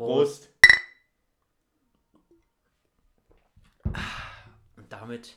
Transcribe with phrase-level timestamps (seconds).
[0.00, 0.48] Prost.
[3.84, 5.36] Und damit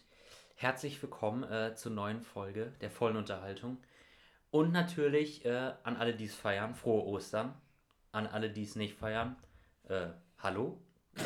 [0.55, 3.77] herzlich willkommen äh, zur neuen Folge der vollen Unterhaltung.
[4.51, 7.53] Und natürlich äh, an alle, die es feiern, frohe Ostern.
[8.13, 9.35] An alle, die es nicht feiern,
[9.89, 10.07] äh,
[10.39, 10.81] hallo.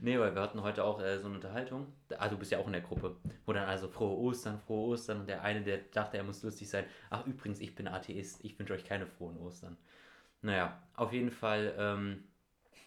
[0.00, 1.92] nee, weil wir hatten heute auch äh, so eine Unterhaltung.
[2.18, 3.14] Ah, du bist ja auch in der Gruppe.
[3.46, 5.20] Wo dann also frohe Ostern, frohe Ostern.
[5.20, 6.86] Und der eine, der dachte, er muss lustig sein.
[7.08, 8.44] Ach, übrigens, ich bin Atheist.
[8.44, 9.76] Ich wünsche euch keine frohen Ostern.
[10.42, 12.24] Naja, auf jeden Fall, ähm,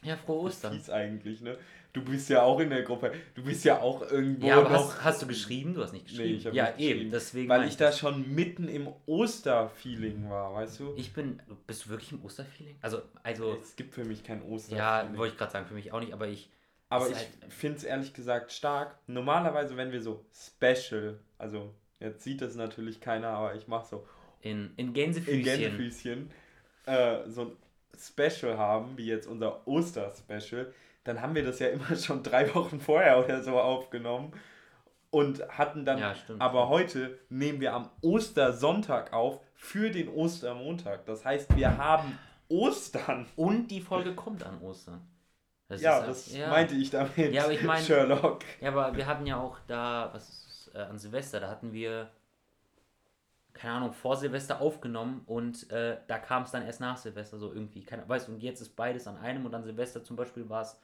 [0.03, 0.73] ja, frohe Ostern.
[0.73, 1.57] Fies eigentlich, ne?
[1.93, 3.13] Du bist ja auch in der Gruppe.
[3.35, 5.73] Du bist ja auch irgendwo Ja, aber hast, hast du geschrieben?
[5.73, 6.41] Du hast nicht geschrieben.
[6.43, 7.47] Nee, ich ja, nicht eben, deswegen.
[7.47, 7.97] Weil ich da das.
[7.99, 10.93] schon mitten im Osterfeeling war, weißt du?
[10.97, 11.41] Ich bin.
[11.67, 12.75] Bist du wirklich im Osterfeeling?
[12.81, 13.57] Also, also.
[13.61, 15.17] es gibt für mich kein Ja, Osterfeeling.
[15.17, 16.49] wollte ich gerade sagen, für mich auch nicht, aber ich.
[16.89, 18.95] Aber ich halt- finde es ehrlich gesagt stark.
[19.07, 24.07] Normalerweise, wenn wir so Special, also jetzt sieht das natürlich keiner, aber ich mache so
[24.41, 26.29] In, in in Gänsefüßchen.
[26.85, 27.57] Äh, so ein
[27.97, 30.71] Special haben, wie jetzt unser Oster-Special,
[31.03, 34.33] dann haben wir das ja immer schon drei Wochen vorher oder so aufgenommen
[35.11, 36.41] und hatten dann, Ja, stimmt.
[36.41, 41.05] aber heute nehmen wir am Ostersonntag auf für den Ostermontag.
[41.05, 42.17] Das heißt, wir haben
[42.49, 43.25] Ostern.
[43.35, 45.01] Und die Folge kommt an Ostern.
[45.67, 46.49] Das ja, ist- das ja.
[46.49, 47.33] meinte ich damit.
[47.33, 48.41] Ja, aber ich mein- Sherlock.
[48.61, 52.09] Ja, aber wir hatten ja auch da, was ist, äh, an Silvester, da hatten wir,
[53.55, 57.51] keine Ahnung, vor Silvester aufgenommen und äh, da kam es dann erst nach Silvester so
[57.51, 57.83] irgendwie.
[57.83, 60.61] Keine, weißt du, und jetzt ist beides an einem und an Silvester zum Beispiel war
[60.61, 60.79] es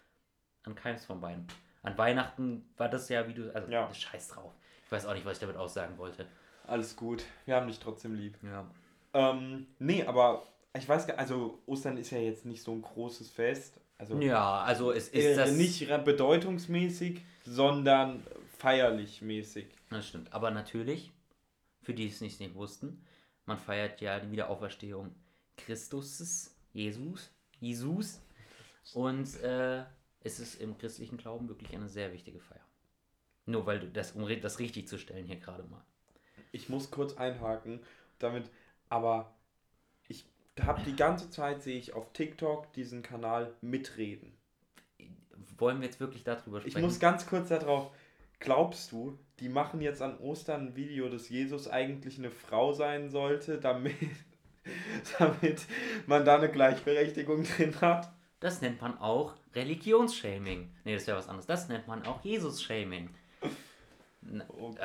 [0.64, 1.46] an keins von beiden.
[1.84, 3.94] An Weihnachten war das ja, wie du, also Ja.
[3.94, 4.54] scheiß drauf.
[4.86, 6.26] Ich weiß auch nicht, was ich damit aussagen wollte.
[6.68, 7.24] Alles gut.
[7.46, 8.38] Wir haben dich trotzdem lieb.
[8.44, 8.66] Ja.
[9.14, 10.44] Ähm, nee, aber
[10.78, 13.80] ich weiß gar also Ostern ist ja jetzt nicht so ein großes Fest.
[13.98, 15.52] Also Ja, also es ist äh, das.
[15.52, 18.24] nicht bedeutungsmäßig, sondern
[18.58, 19.68] feierlich mäßig.
[19.90, 20.32] Das stimmt.
[20.34, 21.12] Aber natürlich,
[21.82, 23.04] für die es nicht, nicht wussten,
[23.46, 25.14] man feiert ja die Wiederauferstehung
[25.58, 28.22] Christus, Jesus, Jesus.
[28.94, 29.84] Und äh,
[30.22, 32.66] es ist im christlichen Glauben wirklich eine sehr wichtige Feier.
[33.46, 35.84] Nur weil du das, um das richtig zu stellen hier gerade mal.
[36.52, 37.80] Ich muss kurz einhaken,
[38.20, 38.50] damit,
[38.90, 39.34] aber
[40.08, 40.26] ich
[40.62, 44.38] habe die ganze Zeit, sehe ich auf TikTok diesen Kanal mitreden.
[45.58, 46.86] Wollen wir jetzt wirklich darüber Ich sprechen?
[46.86, 47.92] muss ganz kurz darauf,
[48.42, 53.10] glaubst du, die machen jetzt an Ostern ein Video, dass Jesus eigentlich eine Frau sein
[53.10, 53.96] sollte, damit,
[55.20, 55.62] damit
[56.06, 58.12] man da eine Gleichberechtigung drin hat?
[58.42, 60.72] Das nennt man auch Religionsshaming.
[60.84, 61.46] Nee, das wäre was anderes.
[61.46, 63.10] Das nennt man auch Jesus-Shaming.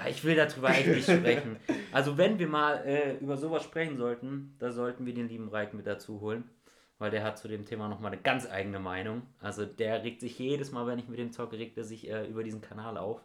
[0.09, 1.57] Ich will darüber eigentlich nicht sprechen.
[1.93, 5.75] Also wenn wir mal äh, über sowas sprechen sollten, da sollten wir den lieben Reik
[5.75, 6.51] mit dazu holen.
[6.99, 9.23] Weil der hat zu dem Thema nochmal eine ganz eigene Meinung.
[9.41, 12.27] Also der regt sich jedes Mal, wenn ich mit dem zocke, regt er sich äh,
[12.27, 13.21] über diesen Kanal auf.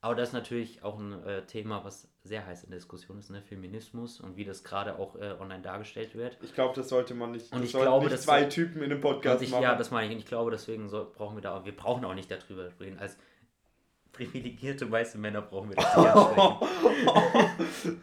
[0.00, 3.30] Aber das ist natürlich auch ein äh, Thema, was sehr heiß in der Diskussion ist,
[3.30, 3.42] ne?
[3.42, 6.38] Feminismus und wie das gerade auch äh, online dargestellt wird.
[6.40, 7.52] Ich glaube, das sollte man nicht.
[7.52, 9.62] Und ich glaube, nicht das zwei Typen in einem Podcast ich, machen.
[9.62, 10.12] ja, das meine ich.
[10.12, 12.98] Und ich glaube, deswegen so, brauchen wir da auch, wir brauchen auch nicht darüber reden.
[12.98, 13.16] Als
[14.12, 18.00] privilegierte weiße Männer brauchen wir das nicht ansprechen.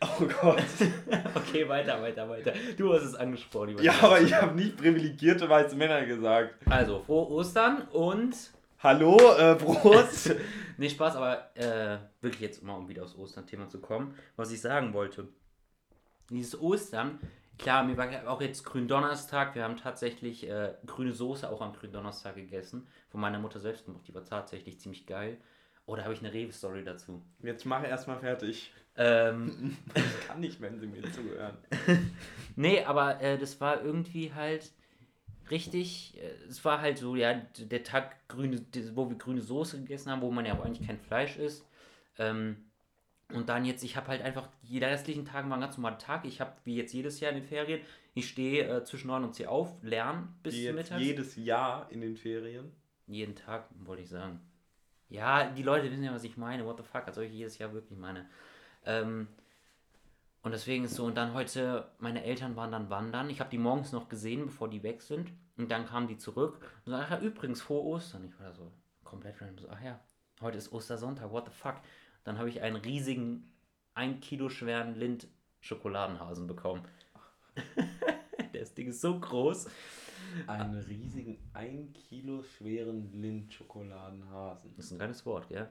[0.00, 0.62] oh Gott.
[1.34, 2.52] Okay, weiter, weiter, weiter.
[2.76, 3.76] Du hast es angesprochen.
[3.80, 6.54] Ja, aber ich habe nicht privilegierte weiße Männer gesagt.
[6.68, 8.34] Also, frohe Ostern und.
[8.78, 10.34] Hallo, äh, Prost.
[10.76, 14.60] Nee, Spaß, aber äh, wirklich jetzt mal, um wieder aufs Ostern-Thema zu kommen, was ich
[14.60, 15.28] sagen wollte.
[16.28, 17.18] Dieses Ostern,
[17.58, 22.34] klar, mir war auch jetzt Gründonnerstag, wir haben tatsächlich äh, grüne Soße auch am Gründonnerstag
[22.34, 25.38] gegessen, von meiner Mutter selbst gemacht, die war tatsächlich ziemlich geil.
[25.86, 27.22] Oder habe ich eine Rewe-Story dazu?
[27.42, 28.72] Jetzt mach erstmal fertig.
[28.96, 31.56] Ähm, Ich kann nicht, wenn sie mir zuhören.
[32.56, 34.72] Nee, aber äh, das war irgendwie halt
[35.50, 36.16] richtig.
[36.16, 38.64] Äh, es war halt so, ja, der Tag, grüne,
[38.94, 41.66] wo wir grüne Soße gegessen haben, wo man ja auch eigentlich kein Fleisch isst.
[42.18, 42.56] Ähm,
[43.32, 46.24] und dann jetzt, ich habe halt einfach, jeder restlichen Tag war ein ganz normaler Tag.
[46.24, 47.80] Ich habe, wie jetzt jedes Jahr in den Ferien,
[48.14, 51.02] ich stehe äh, zwischen 9 und 10 auf, lerne bis Die jetzt mittags.
[51.02, 52.70] jedes Jahr in den Ferien.
[53.08, 54.40] Jeden Tag, wollte ich sagen.
[55.08, 56.64] Ja, die Leute wissen ja, was ich meine.
[56.64, 58.26] What the fuck, als ob ich jedes Jahr wirklich meine.
[58.84, 59.28] Ähm,
[60.46, 63.30] und deswegen ist so, und dann heute, meine Eltern waren dann wandern.
[63.30, 65.32] Ich habe die morgens noch gesehen, bevor die weg sind.
[65.56, 68.24] Und dann kamen die zurück und sagten, ach ja, übrigens, frohe Ostern.
[68.26, 68.70] Ich war da so
[69.02, 69.98] komplett random, so, ach ja,
[70.40, 71.80] heute ist Ostersonntag, what the fuck.
[72.22, 73.50] Dann habe ich einen riesigen,
[73.94, 76.86] ein Kilo schweren Lind-Schokoladenhasen bekommen.
[78.52, 79.68] das Ding ist so groß.
[80.46, 84.76] Einen riesigen, ein Kilo schweren Lind-Schokoladenhasen.
[84.76, 85.68] Das ist ein geiles Wort, gell?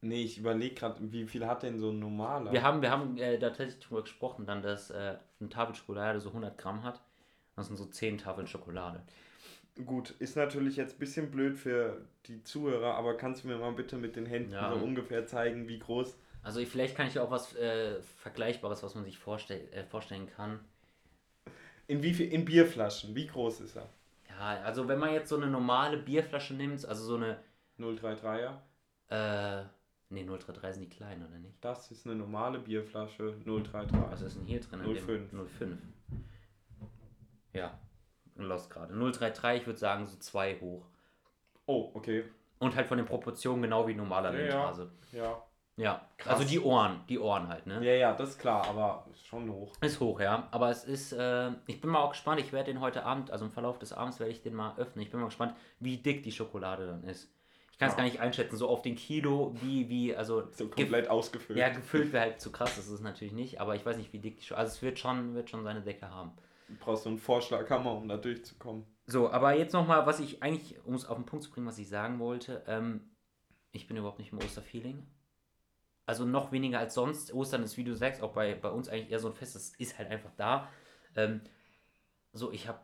[0.00, 2.52] Nee, ich überlege gerade, wie viel hat denn so ein normaler?
[2.52, 6.20] Wir haben, wir haben äh, da tatsächlich drüber gesprochen, dann, dass äh, eine Tafel Schokolade
[6.20, 7.00] so 100 Gramm hat.
[7.56, 9.02] Das sind so 10 Tafeln Schokolade.
[9.84, 13.72] Gut, ist natürlich jetzt ein bisschen blöd für die Zuhörer, aber kannst du mir mal
[13.72, 14.72] bitte mit den Händen Ja.
[14.72, 16.16] so ungefähr zeigen, wie groß?
[16.42, 20.28] Also ich, vielleicht kann ich auch was äh, Vergleichbares, was man sich vorstell, äh, vorstellen
[20.28, 20.60] kann.
[21.88, 22.32] In wie viel?
[22.32, 23.14] In Bierflaschen.
[23.14, 23.88] Wie groß ist er?
[24.28, 27.38] Ja, also wenn man jetzt so eine normale Bierflasche nimmt, also so eine.
[27.78, 28.58] 033er?
[29.08, 29.64] Äh.
[30.10, 31.56] Ne, 033 sind die kleinen, oder nicht?
[31.60, 33.96] Das ist eine normale Bierflasche 033.
[34.10, 34.80] Was ist denn hier drin?
[34.82, 35.30] 05.
[35.58, 35.78] 05.
[37.52, 37.78] Ja,
[38.36, 38.94] lost gerade.
[38.94, 40.86] 033, ich würde sagen so 2 hoch.
[41.66, 42.24] Oh, okay.
[42.58, 44.44] Und halt von den Proportionen genau wie normaler Ja, ja.
[44.46, 44.90] Lindhase.
[45.12, 45.42] Ja.
[45.76, 46.38] Ja, Krass.
[46.38, 47.74] also die Ohren, die Ohren halt, ne?
[47.84, 49.72] Ja, ja, das ist klar, aber ist schon hoch.
[49.80, 50.48] Ist hoch, ja.
[50.50, 53.44] Aber es ist, äh, ich bin mal auch gespannt, ich werde den heute Abend, also
[53.44, 55.04] im Verlauf des Abends werde ich den mal öffnen.
[55.04, 57.30] Ich bin mal gespannt, wie dick die Schokolade dann ist.
[57.78, 57.98] Ich kann es Ja.
[57.98, 60.50] gar nicht einschätzen, so auf den Kilo, wie, wie, also.
[60.50, 61.56] So komplett ausgefüllt.
[61.56, 64.12] Ja, gefüllt wäre halt zu krass, das ist es natürlich nicht, aber ich weiß nicht,
[64.12, 66.32] wie dick die Schokolade, also es wird schon, wird schon seine Decke haben.
[66.66, 68.84] Du brauchst so einen Vorschlaghammer, um da durchzukommen.
[69.06, 71.78] So, aber jetzt nochmal, was ich eigentlich, um es auf den Punkt zu bringen, was
[71.78, 73.12] ich sagen wollte, ähm,
[73.70, 75.06] ich bin überhaupt nicht im Osterfeeling.
[76.04, 77.32] Also noch weniger als sonst.
[77.32, 79.68] Ostern ist, wie du sagst, auch bei, bei uns eigentlich eher so ein Fest, das
[79.78, 80.68] ist halt einfach da.
[81.14, 81.42] Ähm,
[82.32, 82.80] so, ich habe,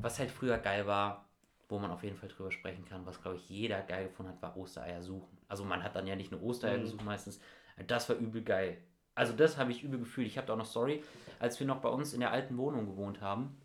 [0.00, 1.28] was halt früher geil war,
[1.72, 4.42] wo man auf jeden Fall drüber sprechen kann, was glaube ich jeder geil gefunden hat,
[4.42, 5.36] war Ostereier suchen.
[5.48, 6.82] Also man hat dann ja nicht nur Ostereier Mhm.
[6.82, 7.40] gesucht meistens.
[7.86, 8.78] Das war übel geil.
[9.14, 10.26] Also das habe ich übel gefühlt.
[10.26, 11.02] Ich habe da auch noch Story,
[11.40, 13.56] als wir noch bei uns in der alten Wohnung gewohnt haben,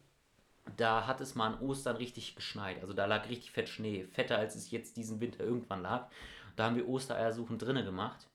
[0.75, 2.81] da hat es mal an Ostern richtig geschneit.
[2.81, 4.05] Also da lag richtig fett Schnee.
[4.05, 6.09] Fetter als es jetzt diesen Winter irgendwann lag.
[6.55, 8.27] Da haben wir Ostereiersuchen drinnen gemacht.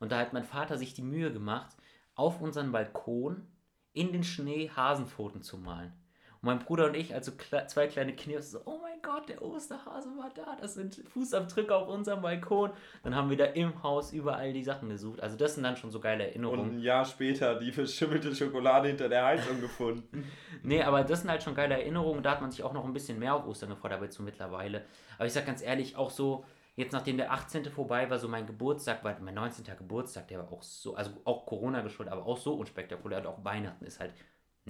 [0.00, 1.76] Und da hat mein Vater sich die Mühe gemacht,
[2.14, 3.46] auf unseren Balkon
[3.92, 5.92] in den Schnee Hasenpfoten zu malen.
[6.40, 9.42] Und mein Bruder und ich, also kle zwei kleine Kinder, so, oh mein Gott, der
[9.42, 12.70] Osterhase war da, das sind Fußabdrücke auf unserem Balkon.
[13.02, 15.20] Dann haben wir da im Haus überall die Sachen gesucht.
[15.20, 16.70] Also das sind dann schon so geile Und Erinnerungen.
[16.76, 20.24] ein Jahr später die verschimmelte Schokolade hinter der Heizung gefunden.
[20.62, 22.22] Nee, aber das sind halt schon geile Erinnerungen.
[22.22, 24.22] Da hat man sich auch noch ein bisschen mehr auf Ostern gefreut, aber jetzt so
[24.24, 24.84] mittlerweile.
[25.16, 26.44] Aber ich sag ganz ehrlich, auch so,
[26.74, 27.64] jetzt nachdem der 18.
[27.66, 29.64] vorbei war, so mein Geburtstag, war mein 19.
[29.76, 33.18] Geburtstag, der war auch so, also auch Corona geschuldet, aber auch so unspektakulär.
[33.18, 34.12] Und auch Weihnachten ist halt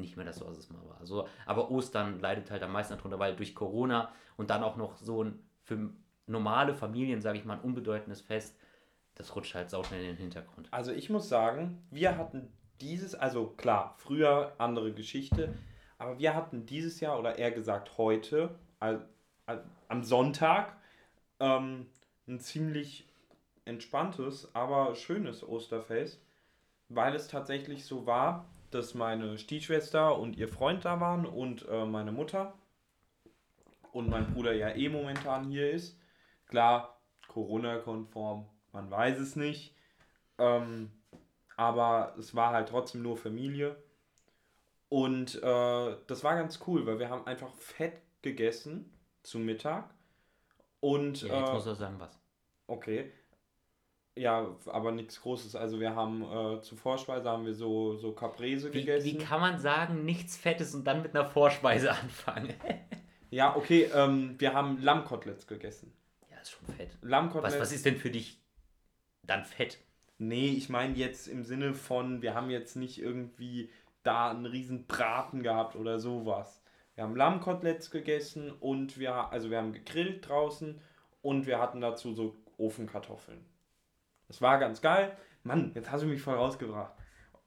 [0.00, 1.04] nicht mehr das, was es mal war.
[1.04, 4.96] So, aber Ostern leidet halt am meisten darunter, weil durch Corona und dann auch noch
[4.96, 5.90] so ein für
[6.26, 8.56] normale Familien, sage ich mal, ein unbedeutendes Fest,
[9.14, 10.68] das rutscht halt sauschnell in den Hintergrund.
[10.70, 15.54] Also ich muss sagen, wir hatten dieses, also klar, früher andere Geschichte,
[15.98, 19.08] aber wir hatten dieses Jahr oder eher gesagt heute, al-
[19.46, 20.76] al- am Sonntag,
[21.40, 21.86] ähm,
[22.28, 23.08] ein ziemlich
[23.64, 26.22] entspanntes, aber schönes Osterfest,
[26.88, 31.84] weil es tatsächlich so war, dass meine Stiefschwester und ihr Freund da waren und äh,
[31.86, 32.54] meine Mutter
[33.92, 35.98] und mein Bruder ja eh momentan hier ist.
[36.46, 39.74] Klar, Corona-konform, man weiß es nicht.
[40.38, 40.92] Ähm,
[41.56, 43.76] aber es war halt trotzdem nur Familie.
[44.88, 48.92] Und äh, das war ganz cool, weil wir haben einfach fett gegessen
[49.22, 49.90] zum Mittag.
[50.80, 52.18] Und Ja, jetzt äh, muss er sagen, was.
[52.66, 53.12] okay.
[54.18, 55.54] Ja, aber nichts Großes.
[55.54, 59.06] Also wir haben äh, zur Vorspeise haben wir so, so Caprese Wie, gegessen.
[59.06, 62.52] wie kann man sagen, nichts Fettes und dann mit einer Vorspeise anfangen?
[63.30, 65.92] ja, okay, ähm, wir haben Lammkoteletts gegessen.
[66.30, 66.90] Ja, ist schon fett.
[67.02, 67.54] Lammkoteletts.
[67.54, 68.40] Was, was ist denn für dich
[69.22, 69.78] dann fett?
[70.18, 73.70] Nee, ich meine jetzt im Sinne von, wir haben jetzt nicht irgendwie
[74.02, 76.60] da einen riesen Braten gehabt oder sowas.
[76.96, 80.80] Wir haben Lammkoteletts gegessen und wir, also wir haben gegrillt draußen
[81.22, 83.44] und wir hatten dazu so Ofenkartoffeln.
[84.28, 85.16] Das war ganz geil.
[85.42, 86.92] Mann, jetzt hast du mich voll rausgebracht.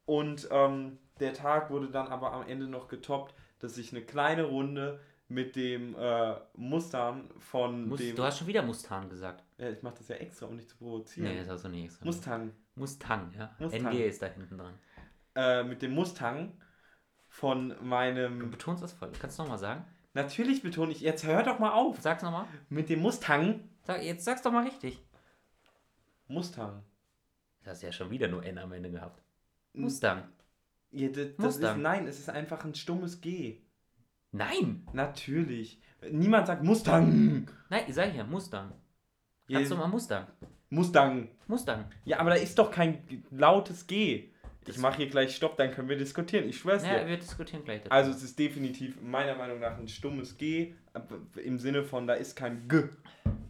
[0.05, 4.43] Und ähm, der Tag wurde dann aber am Ende noch getoppt, dass ich eine kleine
[4.45, 8.15] Runde mit dem äh, Mustang von Mus dem...
[8.15, 9.43] du hast schon wieder Mustang gesagt.
[9.57, 11.29] ja, ich mache das ja extra, um dich zu provozieren.
[11.31, 12.05] Nee, das hast du nicht extra.
[12.05, 12.51] Mustang.
[12.75, 13.55] Mustang, ja.
[13.59, 13.85] Mustang.
[13.85, 14.73] NG ist da hinten dran.
[15.35, 16.51] äh, mit dem Mustang
[17.29, 18.51] von Du meinem.
[18.51, 19.11] betonst das voll.
[19.21, 19.85] Kannst du nochmal sagen?
[20.13, 22.01] Natürlich betone ich, jetzt hör doch mal auf.
[22.01, 22.45] Sag's nochmal.
[22.67, 23.61] Mit dem Mustang.
[23.83, 25.01] Sag, jetzt sag's doch mal richtig.
[26.31, 26.83] Mustang.
[27.63, 29.21] Du hast ja schon wieder nur N am Ende gehabt.
[29.73, 30.23] Mustang.
[30.91, 31.77] Ja, das, das Mustang.
[31.77, 33.61] Ist, nein, es ist einfach ein stummes G.
[34.31, 34.87] Nein!
[34.93, 35.79] Natürlich.
[36.09, 37.47] Niemand sagt Mustang.
[37.69, 38.71] Nein, ich sag ja, Mustang.
[39.47, 40.27] Ja, Kannst du mal Mustang.
[40.69, 41.27] Mustang.
[41.47, 41.85] Mustang.
[42.05, 44.29] Ja, aber da ist doch kein lautes G.
[44.63, 46.47] Das- Ich mache hier gleich Stopp, dann können wir diskutieren.
[46.47, 47.07] Ich schwör's Ja, dir.
[47.07, 47.95] wir diskutieren gleich darüber.
[47.95, 50.73] Also es ist definitiv meiner Meinung nach ein stummes G.
[50.93, 52.83] aber Im Sinne von, da ist kein G.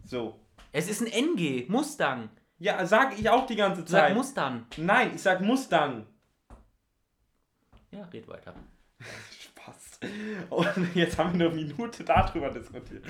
[0.06, 0.40] So.
[0.72, 1.66] es ist ein NG.
[1.70, 2.30] Mustang.
[2.62, 4.16] Ja, sag ich auch die ganze Sag Zeit.
[4.16, 4.68] Mustang.
[4.78, 6.06] Nein, ich sag Mustang.
[7.90, 8.54] Ja, red weiter.
[9.42, 10.00] Spaß.
[10.52, 13.04] Und jetzt haben wir eine Minute darüber diskutiert.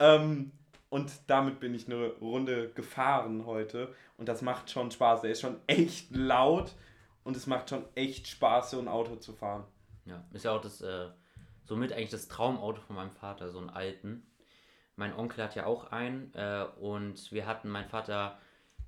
[0.00, 0.50] Ähm,
[0.88, 3.94] und damit bin ich eine Runde gefahren heute.
[4.16, 5.20] Und das macht schon Spaß.
[5.20, 6.74] Der ist schon echt laut.
[7.22, 9.66] Und es macht schon echt Spaß, so ein Auto zu fahren.
[10.04, 11.06] Ja, ist ja auch das, äh,
[11.62, 14.26] somit eigentlich das Traumauto von meinem Vater, so einen alten.
[14.96, 18.36] Mein Onkel hat ja auch einen äh, und wir hatten, mein Vater,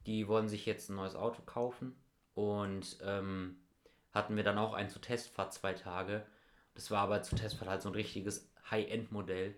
[0.07, 1.95] die wollen sich jetzt ein neues Auto kaufen
[2.35, 3.57] und ähm,
[4.13, 6.25] hatten wir dann auch einen zur Testfahrt zwei Tage.
[6.75, 9.55] Das war aber zu Testfahrt halt so ein richtiges High-End-Modell.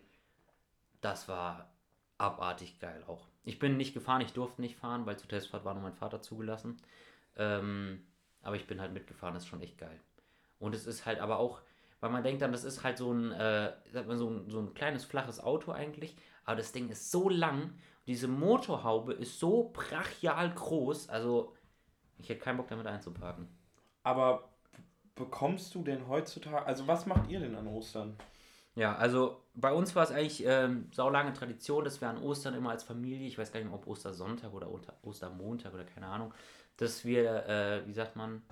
[1.00, 1.72] Das war
[2.18, 3.26] abartig geil auch.
[3.44, 6.22] Ich bin nicht gefahren, ich durfte nicht fahren, weil zu Testfahrt war nur mein Vater
[6.22, 6.76] zugelassen.
[7.36, 8.04] Ähm,
[8.42, 10.00] aber ich bin halt mitgefahren, das ist schon echt geil.
[10.58, 11.60] Und es ist halt aber auch,
[12.00, 15.04] weil man denkt dann, das ist halt so ein, äh, so ein, so ein kleines
[15.04, 17.74] flaches Auto eigentlich, aber das Ding ist so lang,
[18.06, 21.54] diese Motorhaube ist so brachial groß, also
[22.18, 23.48] ich hätte keinen Bock damit einzuparken.
[24.02, 24.50] Aber
[25.14, 28.16] bekommst du denn heutzutage, also was macht ihr denn an Ostern?
[28.74, 32.70] Ja, also bei uns war es eigentlich ähm, saulange Tradition, dass wir an Ostern immer
[32.70, 34.68] als Familie, ich weiß gar nicht mehr, ob Ostersonntag oder
[35.02, 36.32] Ostermontag oder keine Ahnung,
[36.78, 38.42] dass wir, äh, wie sagt man,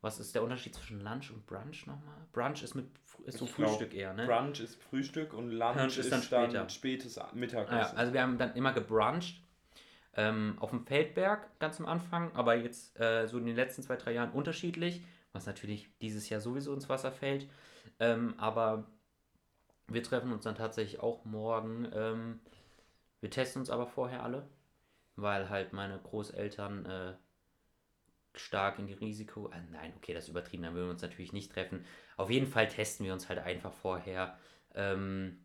[0.00, 2.26] was ist der Unterschied zwischen Lunch und Brunch nochmal?
[2.32, 2.86] Brunch ist mit
[3.24, 4.26] ist so ich Frühstück glaub, eher, ne?
[4.26, 6.52] Brunch ist Frühstück und Lunch, Lunch ist, dann, später.
[6.52, 7.76] dann spätes Mittagessen.
[7.76, 9.42] Ja, also wir haben dann immer gebruncht
[10.14, 13.96] ähm, auf dem Feldberg ganz am Anfang, aber jetzt äh, so in den letzten zwei,
[13.96, 15.02] drei Jahren unterschiedlich,
[15.32, 17.48] was natürlich dieses Jahr sowieso ins Wasser fällt.
[17.98, 18.86] Ähm, aber
[19.88, 21.88] wir treffen uns dann tatsächlich auch morgen.
[21.94, 22.40] Ähm,
[23.20, 24.46] wir testen uns aber vorher alle,
[25.16, 27.14] weil halt meine Großeltern äh,
[28.34, 29.48] stark in die Risiko.
[29.48, 31.84] Äh, nein, okay, das ist übertrieben, dann würden wir uns natürlich nicht treffen.
[32.16, 34.38] Auf jeden Fall testen wir uns halt einfach vorher.
[34.74, 35.38] Ähm,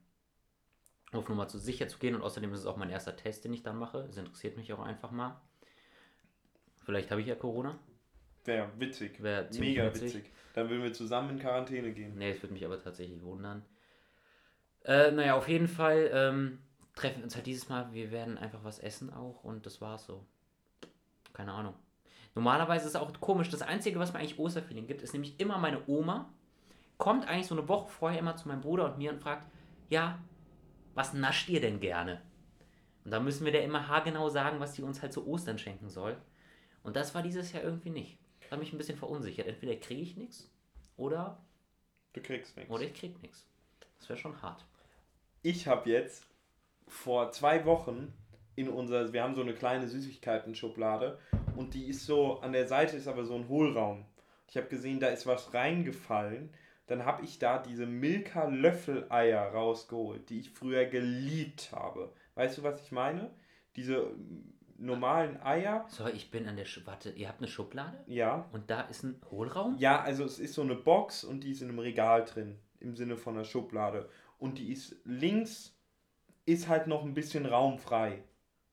[1.14, 3.54] auf Nummer zu sicher zu gehen und außerdem ist es auch mein erster Test, den
[3.54, 4.04] ich dann mache.
[4.08, 5.40] Das interessiert mich auch einfach mal.
[6.84, 7.80] Vielleicht habe ich ja Corona.
[8.46, 9.22] Wäre witzig.
[9.22, 10.16] Wäre Mega witzig.
[10.16, 10.32] witzig.
[10.54, 12.18] Dann würden wir zusammen in Quarantäne gehen.
[12.18, 13.64] Nee, es würde mich aber tatsächlich wundern.
[14.84, 16.60] Äh, naja, auf jeden Fall ähm,
[16.96, 17.94] treffen wir uns halt dieses Mal.
[17.94, 20.26] Wir werden einfach was essen auch und das war's so.
[21.34, 21.76] Keine Ahnung.
[22.38, 23.50] Normalerweise ist es auch komisch.
[23.50, 26.32] Das Einzige, was mir eigentlich Osterfeeling gibt, ist nämlich immer meine Oma.
[26.98, 29.48] Kommt eigentlich so eine Woche vorher immer zu meinem Bruder und mir und fragt:
[29.90, 30.20] Ja,
[30.94, 32.22] was nascht ihr denn gerne?
[33.04, 35.90] Und da müssen wir der immer haargenau sagen, was die uns halt zu Ostern schenken
[35.90, 36.18] soll.
[36.84, 38.20] Und das war dieses Jahr irgendwie nicht.
[38.42, 39.48] Das hat mich ein bisschen verunsichert.
[39.48, 40.50] Entweder kriege ich nichts
[40.96, 41.44] oder.
[42.14, 42.72] Du kriegst nichts.
[42.72, 43.48] Oder ich krieg nichts.
[44.00, 44.66] Das wäre schon hart
[45.42, 46.26] ich habe jetzt
[46.88, 48.14] vor zwei Wochen
[48.56, 51.20] in unser, wir haben so eine kleine Süßigkeiten-Schublade
[51.58, 54.06] und die ist so, an der Seite ist aber so ein Hohlraum.
[54.48, 56.52] Ich habe gesehen, da ist was reingefallen.
[56.86, 62.14] Dann habe ich da diese Milka Löffeleier rausgeholt, die ich früher geliebt habe.
[62.36, 63.32] Weißt du, was ich meine?
[63.76, 64.12] Diese
[64.78, 65.86] normalen Eier.
[65.90, 67.98] So, ich bin an der Sch Warte, ihr habt eine Schublade?
[68.06, 68.48] Ja.
[68.54, 69.76] Und da ist ein Hohlraum?
[69.80, 72.60] Ja, also es ist so eine Box und die ist in einem Regal drin.
[72.80, 75.76] Im Sinne von einer Schublade und die ist links,
[76.46, 78.24] ist halt noch ein bisschen Raum frei.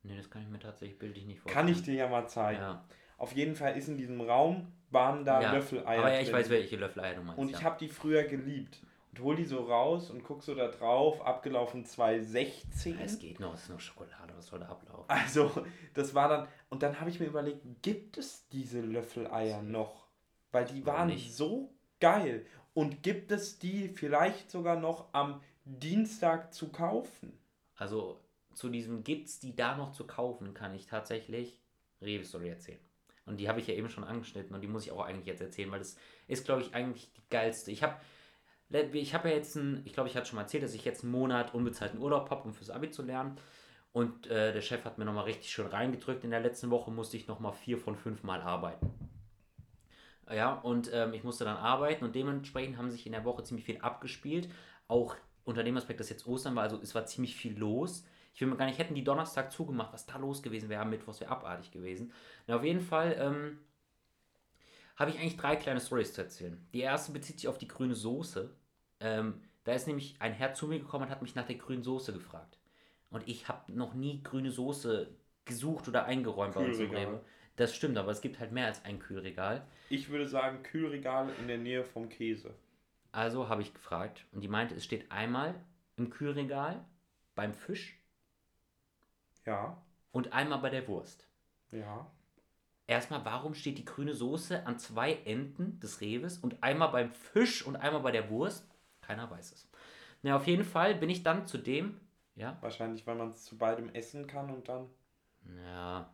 [0.04, 1.66] Nee, das kann ich mir tatsächlich bildlich nicht vorstellen.
[1.66, 2.60] Kann ich dir ja mal zeigen.
[2.60, 2.84] Ja.
[3.16, 5.98] Auf jeden Fall ist in diesem Raum, waren da ja, Löffeleier.
[5.98, 6.38] Aber ja, ich drin.
[6.38, 7.38] weiß, welche Löffeleier du meinst.
[7.38, 7.64] Und ich ja.
[7.64, 8.80] habe die früher geliebt.
[9.12, 12.98] Und hol die so raus und guck so da drauf, abgelaufen 2016.
[12.98, 15.04] Es geht noch, es ist nur Schokolade, was soll da ablaufen?
[15.08, 20.08] Also, das war dann, und dann habe ich mir überlegt, gibt es diese Löffeleier noch?
[20.50, 21.32] Weil die waren nicht.
[21.32, 22.44] so geil.
[22.74, 27.38] Und gibt es die vielleicht sogar noch am Dienstag zu kaufen.
[27.76, 28.20] Also
[28.54, 31.58] zu diesem gibt's die da noch zu kaufen, kann ich tatsächlich
[32.00, 32.80] Rewe Story erzählen.
[33.26, 35.40] Und die habe ich ja eben schon angeschnitten und die muss ich auch eigentlich jetzt
[35.40, 35.96] erzählen, weil das
[36.28, 37.70] ist, glaube ich, eigentlich die geilste.
[37.70, 37.96] Ich habe
[38.92, 41.04] ich habe ja jetzt einen, ich glaube, ich hatte schon mal erzählt, dass ich jetzt
[41.04, 43.36] einen Monat unbezahlten Urlaub habe, um fürs Abi zu lernen.
[43.92, 46.24] Und äh, der Chef hat mir nochmal richtig schön reingedrückt.
[46.24, 48.92] In der letzten Woche musste ich nochmal vier von fünf Mal arbeiten.
[50.32, 53.64] Ja, und ähm, ich musste dann arbeiten und dementsprechend haben sich in der Woche ziemlich
[53.64, 54.48] viel abgespielt.
[54.88, 58.04] Auch unter dem Aspekt, dass jetzt Ostern war, also es war ziemlich viel los.
[58.34, 60.90] Ich will mir gar nicht, hätten die Donnerstag zugemacht, was da los gewesen wäre, am
[60.90, 62.12] Mittwoch wäre abartig gewesen.
[62.46, 63.60] Na, auf jeden Fall ähm,
[64.96, 66.66] habe ich eigentlich drei kleine Stories zu erzählen.
[66.72, 68.50] Die erste bezieht sich auf die grüne Soße.
[69.00, 71.84] Ähm, da ist nämlich ein Herr zu mir gekommen und hat mich nach der grünen
[71.84, 72.58] Soße gefragt.
[73.10, 75.08] Und ich habe noch nie grüne Soße
[75.44, 77.24] gesucht oder eingeräumt bei uns im Rewe.
[77.56, 79.64] Das stimmt, aber es gibt halt mehr als ein Kühlregal.
[79.88, 82.52] Ich würde sagen Kühlregal in der Nähe vom Käse.
[83.12, 85.54] Also habe ich gefragt und die meinte, es steht einmal
[85.96, 86.84] im Kühlregal
[87.36, 87.96] beim Fisch.
[89.46, 89.82] Ja.
[90.12, 91.28] Und einmal bei der Wurst.
[91.70, 92.10] Ja.
[92.86, 97.64] Erstmal, warum steht die grüne Soße an zwei Enden des Reves und einmal beim Fisch
[97.66, 98.68] und einmal bei der Wurst?
[99.00, 99.68] Keiner weiß es.
[100.22, 102.00] Na, auf jeden Fall bin ich dann zu dem,
[102.36, 102.58] ja.
[102.60, 104.88] Wahrscheinlich, weil man es zu beidem essen kann und dann.
[105.64, 106.10] Ja,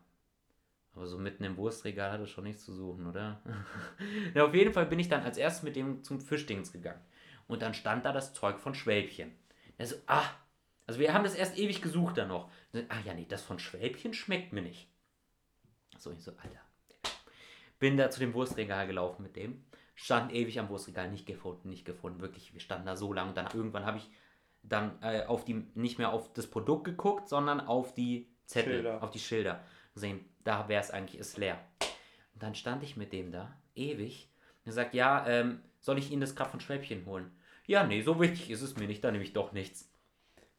[0.93, 3.41] aber so mitten im Wurstregal hat es schon nichts zu suchen, oder?
[4.33, 7.01] ja, auf jeden Fall bin ich dann als erstes mit dem zum Fischdings gegangen.
[7.47, 9.31] Und dann stand da das Zeug von Schwälbchen.
[9.77, 10.29] Er so, ah,
[10.87, 12.49] also wir haben das erst ewig gesucht dann noch.
[12.89, 14.87] ah ja, nee, das von Schwälbchen schmeckt mir nicht.
[15.97, 16.59] So, ich so, Alter.
[17.79, 19.63] Bin da zu dem Wurstregal gelaufen mit dem.
[19.95, 22.21] Stand ewig am Wurstregal, nicht gefunden, nicht gefunden.
[22.21, 23.29] Wirklich, wir standen da so lange.
[23.29, 24.09] Und dann irgendwann habe ich
[24.63, 29.03] dann äh, auf die, nicht mehr auf das Produkt geguckt, sondern auf die Zettel, Schilder.
[29.03, 29.63] auf die Schilder.
[29.93, 31.59] Gesehen, da wäre es eigentlich, ist leer.
[32.33, 34.29] Und dann stand ich mit dem da, ewig,
[34.63, 37.31] und er sagt, ja, ähm, soll ich Ihnen das gerade von Schwäbchen holen?
[37.65, 39.90] Ja, nee, so wichtig ist es mir nicht, da nehme ich doch nichts.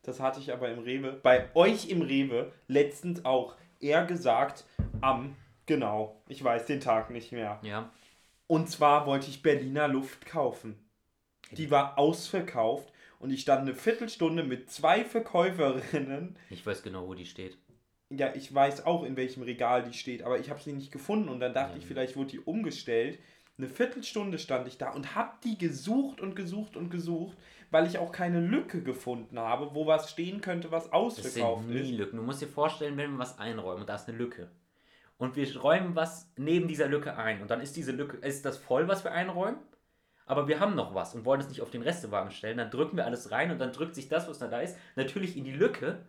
[0.02, 3.54] Das hatte ich aber im Rewe, bei euch im Rewe, letztens auch.
[3.80, 4.64] Er gesagt,
[5.00, 7.60] am, genau, ich weiß den Tag nicht mehr.
[7.62, 7.90] Ja.
[8.46, 10.76] Und zwar wollte ich Berliner Luft kaufen.
[11.52, 16.36] Die war ausverkauft und ich stand eine Viertelstunde mit zwei Verkäuferinnen.
[16.50, 17.56] Ich weiß genau, wo die steht.
[18.10, 21.28] Ja, ich weiß auch, in welchem Regal die steht, aber ich habe sie nicht gefunden
[21.28, 21.78] und dann dachte Ja.
[21.78, 23.18] ich, vielleicht wurde die umgestellt.
[23.58, 27.36] Eine Viertelstunde stand ich da und habe die gesucht und gesucht und gesucht,
[27.72, 31.74] weil ich auch keine Lücke gefunden habe, wo was stehen könnte, was Das ausverkauft sind
[31.74, 31.98] nie ist.
[31.98, 32.18] Lücken.
[32.18, 34.50] Du musst dir vorstellen, wenn wir was einräumen und da ist eine Lücke.
[35.16, 37.40] Und wir räumen was neben dieser Lücke ein.
[37.40, 39.58] Und dann ist diese Lücke, ist das voll, was wir einräumen?
[40.26, 42.58] Aber wir haben noch was und wollen es nicht auf den Restewagen stellen.
[42.58, 45.44] Dann drücken wir alles rein und dann drückt sich das, was da ist, natürlich in
[45.44, 46.04] die Lücke.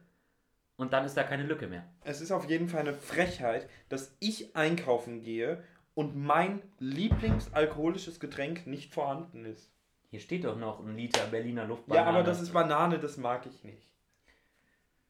[0.75, 1.85] Und dann ist da keine Lücke mehr.
[2.03, 8.67] Es ist auf jeden Fall eine Frechheit, dass ich einkaufen gehe und mein Lieblingsalkoholisches Getränk
[8.67, 9.72] nicht vorhanden ist.
[10.13, 11.85] Hier steht doch noch ein Liter Berliner Luft.
[11.87, 13.89] Ja, aber das ist Banane, das mag ich nicht.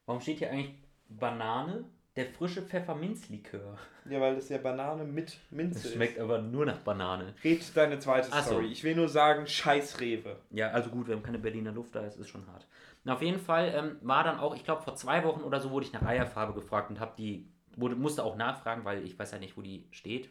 [0.06, 0.76] Warum steht hier eigentlich
[1.10, 1.84] Banane?
[2.16, 3.76] Der frische Pfefferminzlikör.
[4.08, 5.92] Ja, weil das ja Banane mit Minze Das ist.
[5.92, 7.34] schmeckt aber nur nach Banane.
[7.44, 8.52] Red deine zweite Ach so.
[8.52, 8.68] Story.
[8.68, 10.38] Ich will nur sagen, scheiß Rewe.
[10.48, 12.66] Ja, also gut, wir haben keine Berliner Luft da, es ist schon hart.
[13.02, 15.70] Na, auf jeden Fall ähm, war dann auch, ich glaube vor zwei Wochen oder so
[15.70, 17.46] wurde ich nach Eierfarbe gefragt und habe die,
[17.76, 20.30] wurde, musste auch nachfragen, weil ich weiß ja nicht, wo die steht.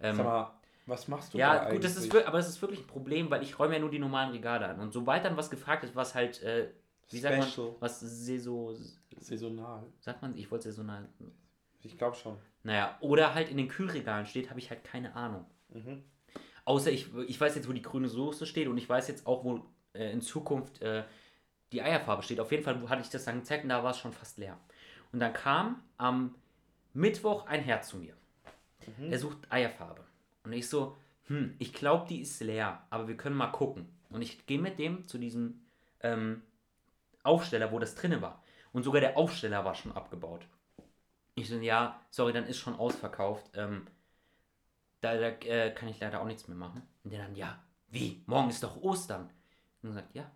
[0.00, 0.52] Ähm, Sag mal,
[0.86, 3.42] was machst du ja, da gut, das ist, aber das ist wirklich ein Problem, weil
[3.42, 4.80] ich räume ja nur die normalen Regale an.
[4.80, 6.70] Und sobald dann was gefragt ist, was halt, äh,
[7.10, 7.74] wie sagt man, Special.
[7.80, 8.76] was Saison,
[9.18, 9.84] Saisonal.
[10.00, 11.08] sagt man, ich wollte saisonal,
[11.82, 12.36] Ich glaube schon.
[12.62, 15.46] naja, oder halt in den Kühlregalen steht, habe ich halt keine Ahnung.
[15.70, 16.02] Mhm.
[16.66, 19.44] Außer ich, ich weiß jetzt, wo die grüne Soße steht und ich weiß jetzt auch,
[19.44, 19.60] wo
[19.94, 21.04] äh, in Zukunft äh,
[21.72, 22.40] die Eierfarbe steht.
[22.40, 24.58] Auf jeden Fall hatte ich das dann gezeigt und da war es schon fast leer.
[25.12, 26.34] Und dann kam am
[26.94, 28.14] Mittwoch ein Herr zu mir.
[28.98, 29.12] Mhm.
[29.12, 30.04] Er sucht Eierfarbe.
[30.44, 30.96] Und ich so,
[31.26, 33.88] hm, ich glaube, die ist leer, aber wir können mal gucken.
[34.10, 35.62] Und ich gehe mit dem zu diesem
[36.00, 36.42] ähm,
[37.22, 38.42] Aufsteller, wo das drinne war.
[38.72, 40.46] Und sogar der Aufsteller war schon abgebaut.
[41.34, 43.50] Ich so, ja, sorry, dann ist schon ausverkauft.
[43.54, 43.86] Ähm,
[45.00, 46.82] da da äh, kann ich leider auch nichts mehr machen.
[47.02, 48.22] Und der dann, ja, wie?
[48.26, 49.30] Morgen ist doch Ostern.
[49.82, 50.30] Und er sagt, ja.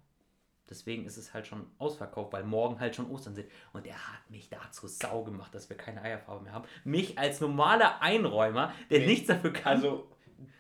[0.71, 3.49] Deswegen ist es halt schon ausverkauft, weil morgen halt schon Ostern sind.
[3.73, 6.67] Und er hat mich dazu sau gemacht, dass wir keine Eierfarbe mehr haben.
[6.85, 9.07] Mich als normaler Einräumer, der Nee.
[9.07, 9.77] nichts dafür kann.
[9.77, 10.07] Also,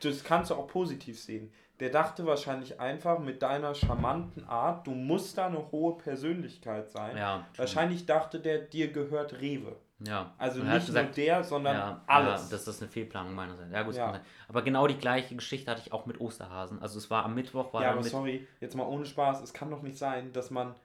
[0.02, 1.52] das kannst du auch positiv sehen.
[1.80, 7.16] Der dachte wahrscheinlich einfach mit deiner charmanten Art, du musst da eine hohe Persönlichkeit sein.
[7.16, 9.76] ja, Wahrscheinlich dachte der, dir gehört Rewe.
[10.00, 10.32] Ja.
[10.38, 12.44] Also Und nicht nur der, sondern ja, alles.
[12.44, 13.72] Ja, das ist eine Fehlplanung meinerseits.
[13.72, 14.20] Ja, gut, Ja.
[14.46, 16.80] Aber genau die gleiche Geschichte hatte ich auch mit Osterhasen.
[16.80, 19.70] Also es war am Mittwoch, war Ja, aber sorry, jetzt mal ohne Spaß, es kann
[19.70, 20.76] doch nicht sein, dass man,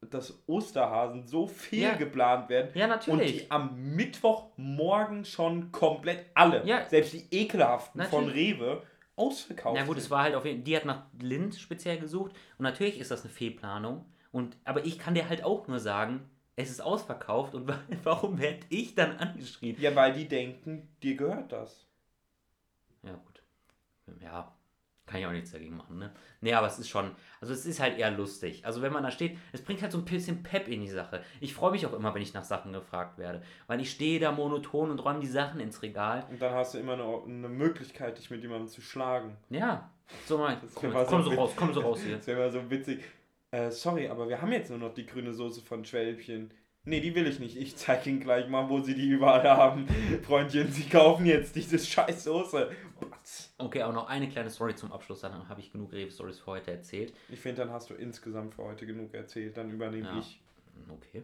[0.00, 1.94] dass Osterhasen so viel Ja.
[1.94, 3.42] geplant werden Ja, und natürlich.
[3.44, 6.88] die am Mittwochmorgen schon komplett alle, Ja.
[6.88, 8.58] selbst die ekelhaften von Natürlich.
[8.58, 8.82] Rewe,
[9.16, 10.10] ausverkauft Na gut, es sind.
[10.12, 12.32] war halt auf jeden Die hat nach Lind speziell gesucht.
[12.58, 14.06] Und natürlich ist das eine Fehlplanung.
[14.32, 17.54] Und, aber ich kann dir halt auch nur sagen, es ist ausverkauft.
[17.54, 17.72] Und
[18.04, 19.76] warum werde ich dann angeschrien?
[19.80, 21.86] Ja, weil die denken, dir gehört das.
[23.02, 23.42] Ja, gut.
[24.20, 24.52] Ja,
[25.06, 26.12] kann ich auch nichts dagegen machen, ne?
[26.40, 27.10] Nee, aber es ist schon,
[27.40, 28.64] also es ist halt eher lustig.
[28.64, 31.22] Also wenn man da steht, es bringt halt so ein bisschen Pep in die Sache.
[31.40, 33.42] Ich freue mich auch immer, wenn ich nach Sachen gefragt werde.
[33.66, 36.24] Weil ich stehe da monoton und räume die Sachen ins Regal.
[36.30, 39.36] Und dann hast du immer eine, eine Möglichkeit, dich mit jemandem zu schlagen.
[39.50, 39.90] Ja,
[40.26, 42.16] so mal, komm, jetzt, komm so raus, komm so raus hier.
[42.16, 43.02] Das wäre mal so witzig.
[43.52, 46.50] Äh, sorry, aber wir haben jetzt nur noch die grüne Soße von Schwälbchen.
[46.84, 47.56] Nee, die will ich nicht.
[47.56, 49.86] Ich zeig Ihnen gleich mal, wo Sie die überall haben.
[50.22, 52.70] Freundchen, Sie kaufen jetzt diese scheiß Soße.
[53.58, 56.72] Okay, auch noch eine kleine Story zum Abschluss, dann habe ich genug Rewe-Stories für heute
[56.72, 57.12] erzählt.
[57.28, 59.56] Ich finde, dann hast du insgesamt für heute genug erzählt.
[59.56, 60.18] Dann übernehme Ja.
[60.18, 60.40] ich.
[60.88, 61.22] Okay.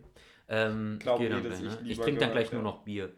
[0.48, 1.78] Ähm, dass ich ne?
[1.82, 2.76] ich lieber trinke dann gleich nur werde.
[2.76, 3.10] noch Bier.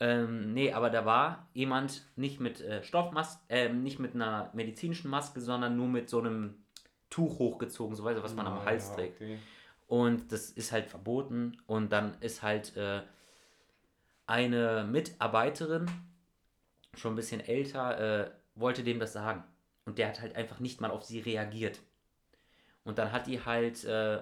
[0.00, 5.10] ähm, nee, aber da war jemand nicht mit äh, Stoffmaske, ähm, nicht mit einer medizinischen
[5.10, 6.54] Maske, sondern nur mit so einem
[7.16, 9.16] Tuch hochgezogen, so weißt du, was man am Ah, Hals ja, trägt.
[9.16, 9.38] okay.
[9.86, 11.56] Und das ist halt verboten.
[11.66, 13.00] Und dann ist halt äh,
[14.26, 15.90] eine Mitarbeiterin,
[16.94, 19.44] schon ein bisschen älter, äh, wollte dem das sagen.
[19.86, 21.80] Und der hat halt einfach nicht mal auf sie reagiert.
[22.84, 24.20] Und dann hat die halt äh,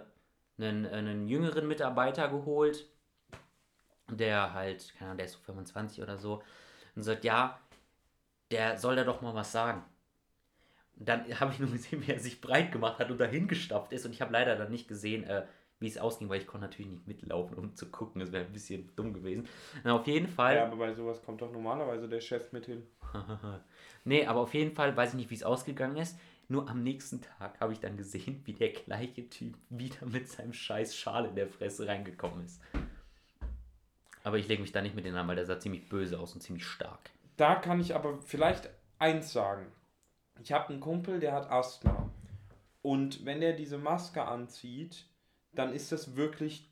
[0.59, 2.87] einen, einen jüngeren Mitarbeiter geholt,
[4.09, 6.43] der halt, keine Ahnung, der ist so 25 oder so,
[6.95, 7.59] und sagt, ja,
[8.51, 9.83] der soll da doch mal was sagen.
[10.97, 14.07] Dann habe ich nur gesehen, wie er sich breit gemacht hat und dahin gestapft ist.
[14.07, 15.45] Und ich habe leider dann nicht gesehen, äh,
[15.81, 18.21] wie es ausging, weil ich konnte natürlich nicht mitlaufen, um zu gucken.
[18.21, 19.49] Das wäre ein bisschen dumm gewesen.
[19.83, 20.57] Na, auf jeden Fall.
[20.57, 22.87] Ja, aber bei sowas kommt doch normalerweise der Chef mit hin.
[24.05, 26.19] nee, aber auf jeden Fall weiß ich nicht, wie es ausgegangen ist.
[26.49, 30.53] Nur am nächsten Tag habe ich dann gesehen, wie der gleiche Typ wieder mit seinem
[30.53, 32.61] scheiß Schal in der Fresse reingekommen ist.
[34.23, 36.35] Aber ich lege mich da nicht mit denen an, weil der sah ziemlich böse aus
[36.35, 37.11] und ziemlich stark.
[37.37, 39.67] Da kann ich aber vielleicht eins sagen.
[40.43, 42.11] Ich habe einen Kumpel, der hat Asthma.
[42.83, 45.07] Und wenn der diese Maske anzieht,
[45.53, 46.69] dann ist das wirklich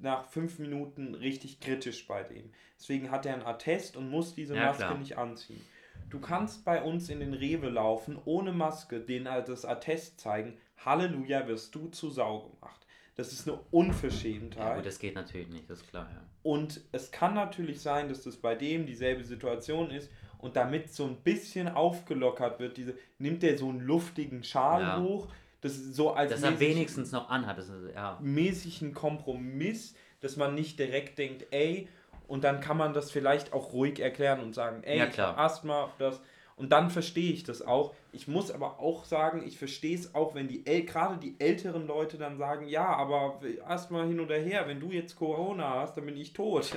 [0.00, 2.50] nach fünf Minuten richtig kritisch bei dem.
[2.78, 4.98] Deswegen hat er einen Attest und muss diese ja, Maske klar.
[4.98, 5.64] nicht anziehen.
[6.10, 10.58] Du kannst bei uns in den Rewe laufen, ohne Maske, denen halt das Attest zeigen,
[10.84, 12.86] Halleluja, wirst du zu Sau gemacht.
[13.16, 14.64] Das ist eine Unverschämtheit.
[14.64, 16.22] Ja, gut, das geht natürlich nicht, das ist klar, ja.
[16.44, 21.04] Und es kann natürlich sein, dass das bei dem dieselbe Situation ist und damit so
[21.04, 25.00] ein bisschen aufgelockert wird, diese, nimmt der so einen luftigen Schal ja.
[25.00, 25.28] hoch,
[25.60, 28.18] das ist so als dass er wenigstens noch anhat, das ist, ja.
[28.20, 31.88] mäßigen Kompromiss, dass man nicht direkt denkt, ey,
[32.28, 35.38] und dann kann man das vielleicht auch ruhig erklären und sagen, ey, ja, klar.
[35.38, 36.20] Asthma, das.
[36.56, 37.94] Und dann verstehe ich das auch.
[38.12, 42.18] Ich muss aber auch sagen, ich verstehe es auch, wenn die gerade die älteren Leute
[42.18, 46.16] dann sagen, ja, aber Asthma hin oder her, wenn du jetzt Corona hast, dann bin
[46.16, 46.76] ich tot.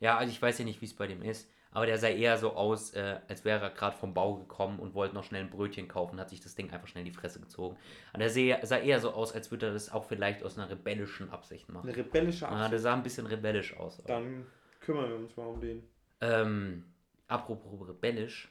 [0.00, 1.48] Ja, also ich weiß ja nicht, wie es bei dem ist.
[1.76, 4.94] Aber der sah eher so aus, äh, als wäre er gerade vom Bau gekommen und
[4.94, 7.38] wollte noch schnell ein Brötchen kaufen, hat sich das Ding einfach schnell in die Fresse
[7.38, 7.76] gezogen.
[8.14, 10.70] Und er sah, sah eher so aus, als würde er das auch vielleicht aus einer
[10.70, 11.86] rebellischen Absicht machen.
[11.86, 12.62] Eine rebellische Absicht?
[12.62, 14.02] Ja, der sah ein bisschen rebellisch aus.
[14.06, 14.46] Dann
[14.80, 15.86] kümmern wir uns mal um den.
[16.22, 16.84] Ähm,
[17.28, 18.50] apropos rebellisch,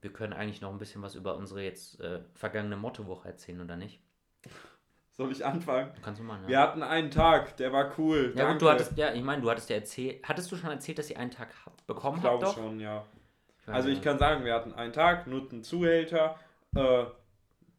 [0.00, 3.76] wir können eigentlich noch ein bisschen was über unsere jetzt äh, vergangene Mottowoche erzählen, oder
[3.76, 4.00] nicht?
[5.16, 5.90] Soll ich anfangen?
[6.02, 6.48] Kannst du mal, ja.
[6.48, 8.34] Wir hatten einen Tag, der war cool.
[8.36, 10.98] Ja, und du hattest, ja, ich meine, du hattest ja erzählt, hattest du schon erzählt,
[10.98, 11.48] dass ihr einen Tag
[11.86, 12.34] bekommen habt?
[12.34, 13.04] Ich glaube schon, ja.
[13.62, 16.38] Ich also ich kann sagen, wir hatten einen Tag, Nutten Zuhälter,
[16.74, 17.04] äh,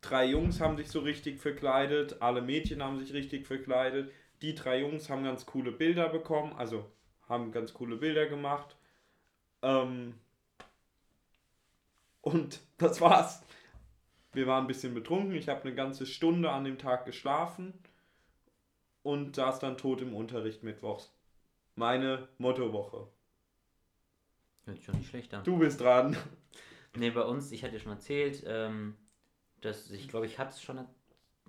[0.02, 4.12] drei Jungs haben sich so richtig verkleidet, alle Mädchen haben sich richtig verkleidet.
[4.42, 6.86] Die drei Jungs haben ganz coole Bilder bekommen, also
[7.30, 8.76] haben ganz coole Bilder gemacht.
[9.62, 10.16] Ähm,
[12.22, 13.44] und das war's.
[14.38, 15.34] Wir waren ein bisschen betrunken.
[15.34, 17.74] Ich habe eine ganze Stunde an dem Tag geschlafen
[19.02, 21.12] und saß dann tot im Unterricht mittwochs.
[21.74, 23.08] Meine Mottowoche.
[24.66, 25.44] Hört schon nicht schlecht an.
[25.44, 26.16] Du bist dran.
[26.96, 28.96] Ne, bei uns, ich hatte ja schon erzählt, ähm,
[29.62, 30.84] dass ich glaube, ich hatte es schon.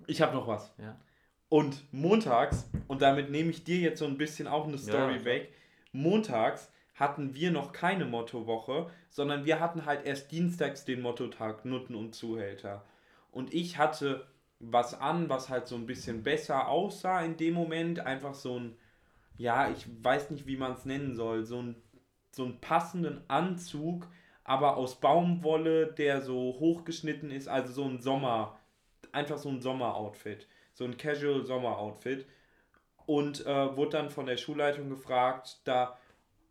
[0.07, 0.73] Ich habe noch was.
[0.77, 0.99] Ja.
[1.47, 5.25] Und montags, und damit nehme ich dir jetzt so ein bisschen auch eine Story ja,
[5.25, 5.53] weg.
[5.91, 11.95] Montags hatten wir noch keine Mottowoche, sondern wir hatten halt erst dienstags den Mottotag Nutten
[11.95, 12.83] und Zuhälter.
[13.31, 14.27] Und ich hatte
[14.59, 18.01] was an, was halt so ein bisschen besser aussah in dem Moment.
[18.01, 18.77] Einfach so ein,
[19.37, 21.75] ja, ich weiß nicht, wie man es nennen soll, so ein,
[22.31, 24.07] so einen passenden Anzug,
[24.43, 28.59] aber aus Baumwolle, der so hochgeschnitten ist, also so ein Sommer,
[29.13, 32.27] einfach so ein Sommeroutfit, so ein Casual Sommeroutfit.
[33.05, 35.97] Und äh, wurde dann von der Schulleitung gefragt, da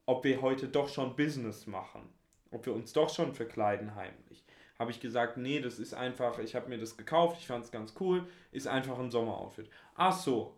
[0.09, 2.01] ob wir heute doch schon Business machen,
[2.51, 4.43] ob wir uns doch schon verkleiden heimlich.
[4.79, 7.71] Habe ich gesagt, nee, das ist einfach, ich habe mir das gekauft, ich fand es
[7.71, 9.69] ganz cool, ist einfach ein Sommeroutfit.
[9.97, 10.57] Ach so.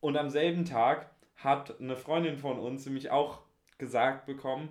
[0.00, 3.40] Und am selben Tag hat eine Freundin von uns nämlich auch
[3.78, 4.68] gesagt bekommen,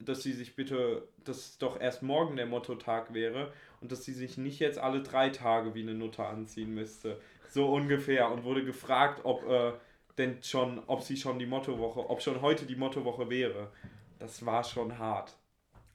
[0.00, 4.38] dass sie sich bitte, dass doch erst morgen der Motto-Tag wäre und dass sie sich
[4.38, 7.20] nicht jetzt alle drei Tage wie eine Nutte anziehen müsste.
[7.48, 8.28] So ungefähr.
[8.32, 9.72] Und wurde gefragt, ob äh,
[10.18, 13.70] denn schon, ob sie schon die Mottowoche, ob schon heute die Mottowoche wäre.
[14.18, 15.36] Das war schon hart.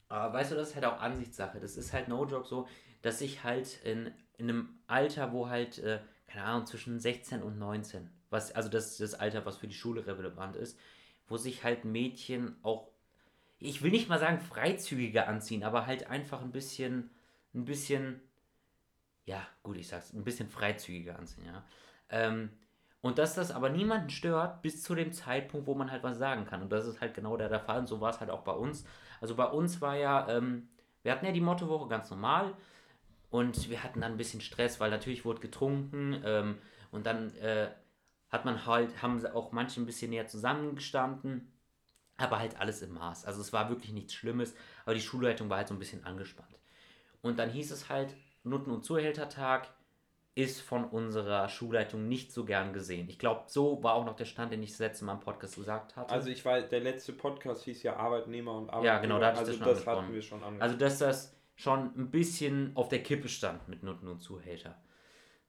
[0.09, 1.59] Aber weißt du, das ist halt auch Ansichtssache.
[1.59, 2.67] Das ist halt no joke so,
[3.01, 7.59] dass ich halt in, in einem Alter, wo halt, äh, keine Ahnung, zwischen 16 und
[7.59, 10.79] 19, was, also das ist das Alter, was für die Schule relevant ist,
[11.27, 12.87] wo sich halt Mädchen auch,
[13.59, 17.09] ich will nicht mal sagen freizügiger anziehen, aber halt einfach ein bisschen,
[17.53, 18.21] ein bisschen,
[19.25, 21.65] ja, gut, ich sag's, ein bisschen freizügiger anziehen, ja.
[22.09, 22.49] Ähm,
[23.03, 26.45] und dass das aber niemanden stört bis zu dem Zeitpunkt, wo man halt was sagen
[26.45, 26.61] kann.
[26.61, 27.79] Und das ist halt genau der, der Fall.
[27.79, 28.85] Und so war es halt auch bei uns.
[29.19, 30.69] Also bei uns war ja, ähm,
[31.01, 32.53] wir hatten ja die Mottowoche ganz normal.
[33.29, 36.21] Und wir hatten dann ein bisschen Stress, weil natürlich wurde getrunken.
[36.23, 36.57] Ähm,
[36.91, 37.71] und dann äh,
[38.29, 41.51] hat man halt, haben auch manche ein bisschen näher zusammengestanden.
[42.15, 43.25] Aber halt alles im Maß.
[43.25, 44.55] Also es war wirklich nichts Schlimmes.
[44.85, 46.57] Aber die Schulleitung war halt so ein bisschen angespannt.
[47.21, 49.67] Und dann hieß es halt, Nutten- und Zuhältertag
[50.35, 53.07] ist von unserer Schulleitung nicht so gern gesehen.
[53.07, 55.55] Ich glaube, so war auch noch der Stand, den ich das letzte Mal im Podcast
[55.55, 56.11] gesagt hatte.
[56.11, 58.93] Also ich weiß, der letzte Podcast hieß ja Arbeitnehmer und Arbeitgeber.
[58.93, 60.61] Ja, genau, da also das, das hatten wir schon angesprochen.
[60.61, 64.75] Also dass das schon ein bisschen auf der Kippe stand mit Nutten und Zuhälter.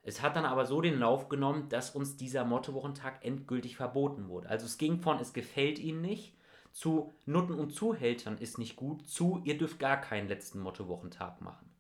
[0.03, 4.51] Es hat dann aber so den Lauf genommen, dass uns dieser Mottowochentag endgültig verboten wurde.
[4.51, 6.37] Also es ging von es gefällt Ihnen nicht
[6.73, 11.71] zu Nutten und Zuhältern ist nicht gut zu ihr dürft gar keinen letzten Mottowochentag machen.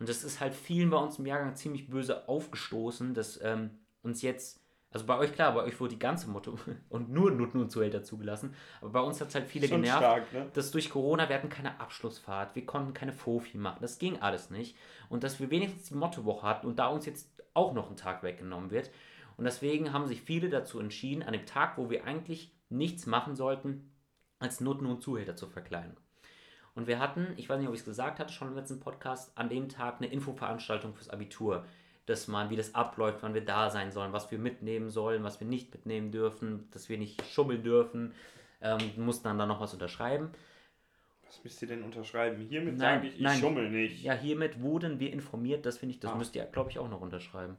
[0.00, 3.70] Und das ist halt vielen bei uns im Jahrgang ziemlich böse aufgestoßen, dass ähm,
[4.02, 4.58] uns jetzt,
[4.90, 6.58] also bei euch klar, bei euch wurde die ganze Motto
[6.88, 9.98] und nur Nutten und Zuhälter zugelassen, aber bei uns hat es halt viele Schon genervt,
[9.98, 10.50] stark, ne?
[10.54, 14.48] dass durch Corona, wir hatten keine Abschlussfahrt, wir konnten keine Fofi machen, das ging alles
[14.48, 14.74] nicht.
[15.10, 18.22] Und dass wir wenigstens die Mottowoche hatten und da uns jetzt auch noch ein Tag
[18.22, 18.90] weggenommen wird.
[19.36, 23.36] Und deswegen haben sich viele dazu entschieden, an dem Tag, wo wir eigentlich nichts machen
[23.36, 23.92] sollten,
[24.38, 25.96] als Nutten und Zuhälter zu verkleiden.
[26.80, 29.36] Und wir hatten, ich weiß nicht, ob ich es gesagt hatte, schon im letzten Podcast,
[29.36, 31.66] an dem Tag eine Infoveranstaltung fürs Abitur.
[32.06, 35.38] dass man, wie das abläuft, wann wir da sein sollen, was wir mitnehmen sollen, was
[35.38, 38.14] wir nicht mitnehmen dürfen, dass wir nicht schummeln dürfen.
[38.62, 40.30] Ähm, mussten dann da noch was unterschreiben.
[41.26, 42.40] Was müsst ihr denn unterschreiben?
[42.40, 43.38] Hiermit sage ich, ich nein.
[43.38, 44.02] schummel nicht.
[44.02, 46.16] Ja, hiermit wurden wir informiert, das finde ich, das ah.
[46.16, 47.58] müsst ihr, glaube ich, auch noch unterschreiben.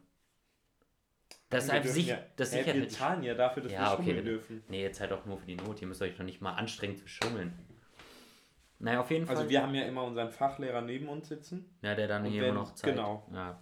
[1.50, 2.74] Das ist einfach sich, ja, das sicher.
[2.74, 4.26] Wir zahlen ja dafür, dass ja, wir schummeln okay.
[4.26, 4.64] dürfen.
[4.68, 5.80] Nee, jetzt halt auch nur für die Not.
[5.82, 7.54] Ihr müsst euch doch nicht mal anstrengen zu schummeln.
[8.82, 9.44] Naja, auf jeden also Fall.
[9.44, 11.70] Also wir haben ja immer unseren Fachlehrer neben uns sitzen.
[11.82, 12.96] Ja, der dann hier wenn, immer noch Zeit.
[12.96, 13.28] Genau.
[13.32, 13.60] Ja.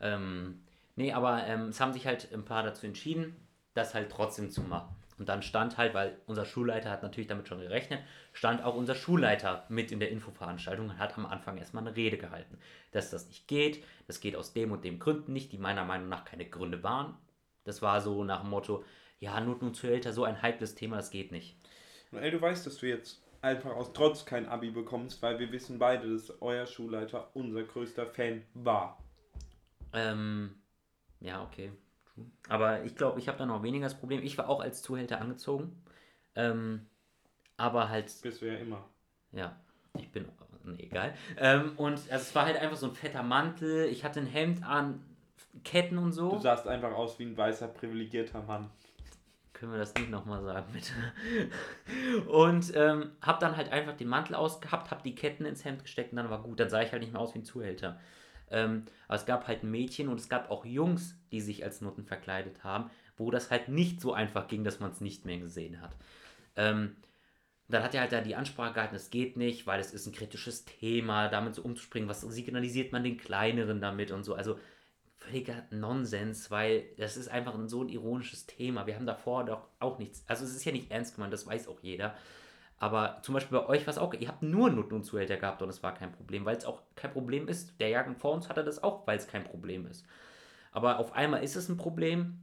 [0.00, 0.62] Ähm,
[0.96, 3.36] nee, aber ähm, es haben sich halt ein paar dazu entschieden,
[3.74, 4.94] das halt trotzdem zu machen.
[5.18, 8.00] Und dann stand halt, weil unser Schulleiter hat natürlich damit schon gerechnet,
[8.32, 12.16] stand auch unser Schulleiter mit in der Infoveranstaltung und hat am Anfang erstmal eine Rede
[12.16, 12.58] gehalten,
[12.92, 16.08] dass das nicht geht, das geht aus dem und dem Gründen nicht, die meiner Meinung
[16.08, 17.18] nach keine Gründe waren.
[17.64, 18.82] Das war so nach dem Motto,
[19.18, 21.54] ja, Not und Zuhälter, so ein heikles Thema, das geht nicht.
[22.12, 25.78] Noel, du weißt, dass du jetzt einfach aus Trotz kein Abi bekommst, weil wir wissen
[25.78, 29.02] beide, dass euer Schulleiter unser größter Fan war.
[29.92, 30.54] Ähm,
[31.20, 31.72] ja, okay.
[32.48, 34.22] Aber ich glaube, ich habe da noch weniger das Problem.
[34.22, 35.82] Ich war auch als Zuhälter angezogen.
[36.34, 36.86] Ähm,
[37.56, 38.12] aber halt.
[38.22, 38.84] Bist du ja immer.
[39.32, 39.56] Ja,
[39.98, 40.28] ich bin.
[40.64, 41.14] Nee, egal.
[41.38, 43.86] Ähm, und also es war halt einfach so ein fetter Mantel.
[43.86, 45.02] Ich hatte ein Hemd an,
[45.64, 46.30] Ketten und so.
[46.30, 48.70] Du sahst einfach aus wie ein weißer, privilegierter Mann.
[49.60, 52.30] Können wir das nicht nochmal sagen, bitte?
[52.30, 56.12] Und ähm, hab dann halt einfach den Mantel ausgehabt, hab die Ketten ins Hemd gesteckt
[56.12, 56.58] und dann war gut.
[56.60, 58.00] Dann sah ich halt nicht mehr aus wie ein Zuhälter.
[58.50, 62.06] Ähm, aber es gab halt Mädchen und es gab auch Jungs, die sich als Nutten
[62.06, 65.82] verkleidet haben, wo das halt nicht so einfach ging, dass man es nicht mehr gesehen
[65.82, 65.94] hat.
[66.56, 66.96] Ähm,
[67.68, 70.14] dann hat er halt da die Ansprache gehalten, es geht nicht, weil es ist ein
[70.14, 74.34] kritisches Thema, damit so umzuspringen, was signalisiert man den Kleineren damit und so.
[74.34, 74.58] Also
[75.30, 78.86] völliger Nonsens, weil das ist einfach ein so ein ironisches Thema.
[78.86, 81.68] Wir haben davor doch auch nichts, also es ist ja nicht ernst gemeint, das weiß
[81.68, 82.14] auch jeder.
[82.78, 85.60] Aber zum Beispiel bei euch war es auch, ihr habt nur Nutten und Zuhälter gehabt
[85.60, 87.78] und es war kein Problem, weil es auch kein Problem ist.
[87.78, 90.06] Der Jahrgang vor uns hatte das auch, weil es kein Problem ist.
[90.72, 92.40] Aber auf einmal ist es ein Problem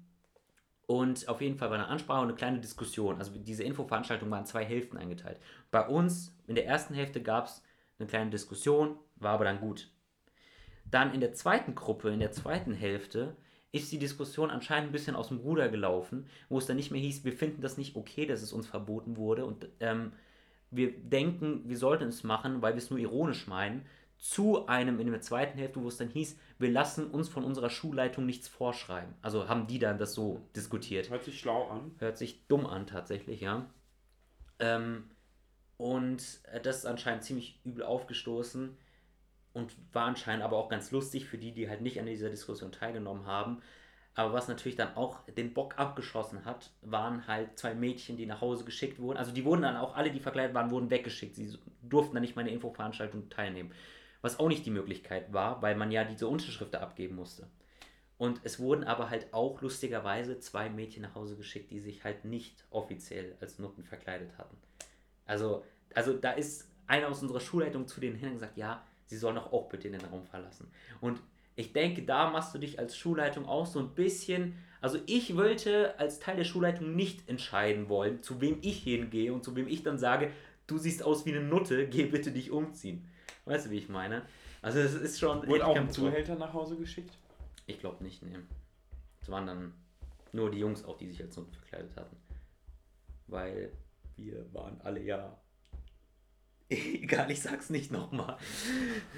[0.86, 3.18] und auf jeden Fall war eine Ansprache und eine kleine Diskussion.
[3.18, 5.40] Also diese Infoveranstaltung waren zwei Hälften eingeteilt.
[5.72, 7.64] Bei uns in der ersten Hälfte gab es
[7.98, 9.90] eine kleine Diskussion, war aber dann gut.
[10.90, 13.36] Dann in der zweiten Gruppe, in der zweiten Hälfte,
[13.72, 17.02] ist die Diskussion anscheinend ein bisschen aus dem Ruder gelaufen, wo es dann nicht mehr
[17.02, 20.14] hieß, wir finden das nicht okay, dass es uns verboten wurde und ähm,
[20.72, 23.86] wir denken, wir sollten es machen, weil wir es nur ironisch meinen,
[24.18, 27.70] zu einem in der zweiten Hälfte, wo es dann hieß, wir lassen uns von unserer
[27.70, 29.14] Schulleitung nichts vorschreiben.
[29.22, 31.10] Also haben die dann das so diskutiert.
[31.10, 31.92] Hört sich schlau an.
[32.00, 33.70] Hört sich dumm an, tatsächlich, ja.
[34.60, 35.12] Ähm,
[35.78, 38.76] und das ist anscheinend ziemlich übel aufgestoßen
[39.58, 42.72] und war anscheinend aber auch ganz lustig für die, die halt nicht an dieser Diskussion
[42.72, 43.62] teilgenommen haben,
[44.18, 48.42] aber was natürlich dann auch den Bock abgeschossen hat, waren halt zwei Mädchen, die nach
[48.42, 49.20] Hause geschickt wurden.
[49.20, 51.36] Also die wurden dann auch, alle, die verkleidet waren, wurden weggeschickt.
[51.36, 53.72] Sie durften dann nicht meine Infoveranstaltung teilnehmen.
[54.24, 57.48] Was auch nicht die Möglichkeit war, weil man ja diese Unterschriften abgeben musste.
[58.18, 62.26] Und es wurden aber halt auch lustigerweise zwei Mädchen nach Hause geschickt, die sich halt
[62.26, 64.58] nicht offiziell als Nutten verkleidet hatten.
[65.28, 69.18] Also, also da ist einer aus unserer Schulleitung zu denen hin und gesagt, ja, sie
[69.18, 70.72] sollen doch auch bitte den Raum verlassen.
[71.02, 71.20] Und
[71.56, 74.56] ich denke, da machst du dich als Schulleitung auch so ein bisschen.
[74.80, 79.44] Also ich wollte als Teil der Schulleitung nicht entscheiden wollen, zu wem ich hingehe und
[79.44, 80.32] zu wem ich dann sage,
[80.68, 83.10] du siehst aus wie eine Nutte, geh bitte dich umziehen.
[83.46, 84.24] Weißt du, wie ich meine?
[84.62, 85.48] Also es ist schon.
[85.48, 87.18] Wurde auch ein Zuhälter nach Hause geschickt?
[87.66, 88.44] Ich glaube nicht, ne.
[89.22, 89.74] Es waren dann
[90.32, 92.16] nur die Jungs auch, die sich als Nutten verkleidet hatten.
[93.28, 93.72] Weil
[94.16, 95.38] wir waren alle ja
[96.70, 98.38] Egal, ich sag's nicht nochmal.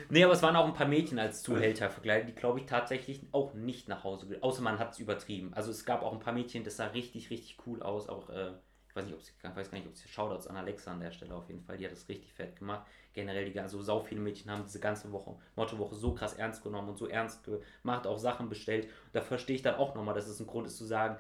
[0.10, 3.26] Nee, aber es waren auch ein paar Mädchen als Zuhälter verkleidet, die, glaube ich, tatsächlich
[3.32, 4.44] auch nicht nach Hause gehen.
[4.44, 5.52] Außer man hat es übertrieben.
[5.56, 8.08] Also es gab auch ein paar Mädchen, das sah richtig, richtig cool aus.
[8.08, 8.52] Auch, äh,
[8.88, 11.12] ich weiß nicht, ob ich weiß gar nicht, ob sie Shoutouts an Alexa an der
[11.12, 12.86] Stelle auf jeden Fall, die hat das richtig fett gemacht.
[13.14, 16.90] Generell, die, also sau viele Mädchen haben diese ganze Woche, Mottowoche so krass ernst genommen
[16.90, 17.44] und so ernst
[17.82, 18.88] gemacht, auch Sachen bestellt.
[19.12, 21.18] Da verstehe ich dann auch nochmal, dass es ein Grund ist zu sagen,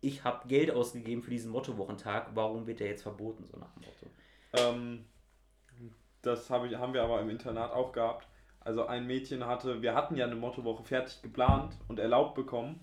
[0.00, 3.82] ich habe Geld ausgegeben für diesen Mottowochentag, warum wird der jetzt verboten, so nach dem
[3.82, 4.10] Motto.
[4.54, 5.04] Ähm,
[6.22, 8.26] das hab ich, haben wir aber im Internat auch gehabt.
[8.60, 12.80] Also ein Mädchen hatte, wir hatten ja eine Mottowoche fertig geplant und erlaubt bekommen.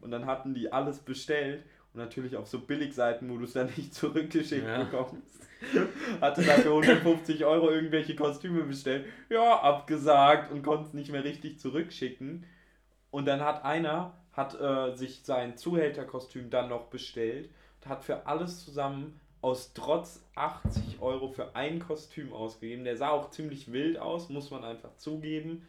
[0.00, 3.70] Und dann hatten die alles bestellt und natürlich auf so Billigseiten, wo du es dann
[3.76, 4.84] nicht zurückgeschickt ja.
[4.84, 5.48] bekommst.
[6.20, 9.06] Hatte dafür 150 Euro irgendwelche Kostüme bestellt.
[9.30, 12.44] Ja, abgesagt und konnte es nicht mehr richtig zurückschicken.
[13.10, 17.48] Und dann hat einer hat äh, sich sein Zuhälterkostüm dann noch bestellt
[17.80, 22.82] und hat für alles zusammen aus Trotz 80 Euro für ein Kostüm ausgegeben.
[22.82, 25.64] Der sah auch ziemlich wild aus, muss man einfach zugeben.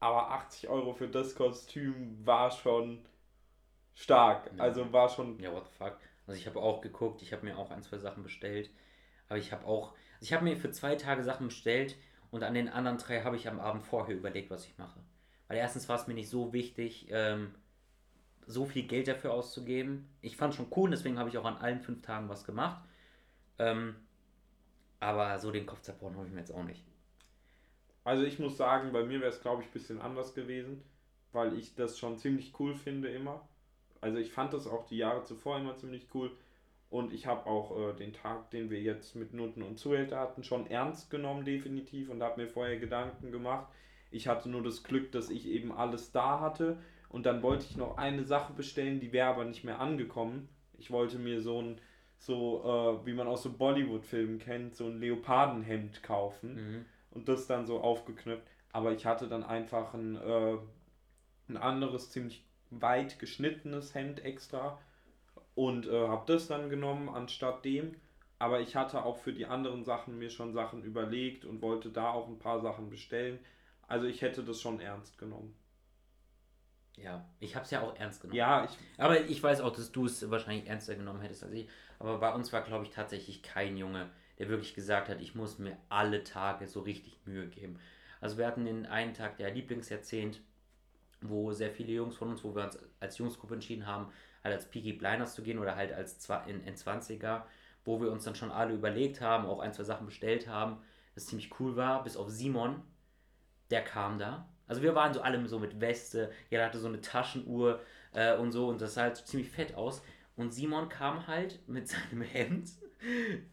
[0.00, 3.04] Aber 80 Euro für das Kostüm war schon
[3.92, 4.50] stark.
[4.56, 4.64] Ja.
[4.64, 5.38] Also war schon.
[5.40, 5.98] Ja, what the fuck.
[6.26, 8.70] Also ich habe auch geguckt, ich habe mir auch ein, zwei Sachen bestellt.
[9.28, 9.92] Aber ich habe auch.
[10.14, 11.96] Also ich habe mir für zwei Tage Sachen bestellt
[12.30, 15.00] und an den anderen drei habe ich am Abend vorher überlegt, was ich mache.
[15.48, 17.54] Weil erstens war es mir nicht so wichtig, ähm,
[18.46, 20.08] so viel Geld dafür auszugeben.
[20.22, 22.82] Ich fand es schon cool, deswegen habe ich auch an allen fünf Tagen was gemacht.
[23.62, 23.94] Ähm,
[24.98, 26.84] aber so den Kopf zerbrochen habe ich mir jetzt auch nicht.
[28.04, 30.82] Also ich muss sagen, bei mir wäre es, glaube ich, ein bisschen anders gewesen,
[31.30, 33.48] weil ich das schon ziemlich cool finde immer.
[34.00, 36.32] Also ich fand das auch die Jahre zuvor immer ziemlich cool.
[36.90, 40.44] Und ich habe auch äh, den Tag, den wir jetzt mit Noten und Zuhälter hatten,
[40.44, 43.72] schon ernst genommen, definitiv, und habe mir vorher Gedanken gemacht.
[44.10, 46.78] Ich hatte nur das Glück, dass ich eben alles da hatte.
[47.08, 50.48] Und dann wollte ich noch eine Sache bestellen, die wäre aber nicht mehr angekommen.
[50.76, 51.80] Ich wollte mir so ein,
[52.22, 56.54] so, äh, wie man aus so Bollywood-Filmen kennt, so ein Leopardenhemd kaufen.
[56.54, 56.84] Mhm.
[57.10, 58.46] Und das dann so aufgeknüpft.
[58.72, 60.56] Aber ich hatte dann einfach ein, äh,
[61.48, 64.78] ein anderes, ziemlich weit geschnittenes Hemd extra
[65.54, 67.96] und äh, habe das dann genommen anstatt dem.
[68.38, 72.10] Aber ich hatte auch für die anderen Sachen mir schon Sachen überlegt und wollte da
[72.12, 73.40] auch ein paar Sachen bestellen.
[73.88, 75.54] Also ich hätte das schon ernst genommen.
[76.96, 78.36] Ja, ich habe es ja auch ernst genommen.
[78.36, 78.70] Ja, ich.
[78.98, 81.68] Aber ich weiß auch, dass du es wahrscheinlich ernster genommen hättest als ich.
[81.98, 85.58] Aber bei uns war, glaube ich, tatsächlich kein Junge, der wirklich gesagt hat, ich muss
[85.58, 87.78] mir alle Tage so richtig Mühe geben.
[88.20, 90.40] Also wir hatten den einen Tag der Lieblingsjahrzehnt,
[91.22, 94.12] wo sehr viele Jungs von uns, wo wir uns als Jungsgruppe entschieden haben,
[94.44, 97.42] halt als Peaky Blinders zu gehen oder halt als in, in 20er,
[97.84, 100.78] wo wir uns dann schon alle überlegt haben, auch ein, zwei Sachen bestellt haben,
[101.14, 102.82] das ziemlich cool war, bis auf Simon,
[103.70, 104.48] der kam da.
[104.66, 107.80] Also wir waren so alle so mit Weste, jeder hatte so eine Taschenuhr
[108.12, 110.02] äh, und so und das sah halt ziemlich fett aus.
[110.36, 112.70] Und Simon kam halt mit seinem Hemd,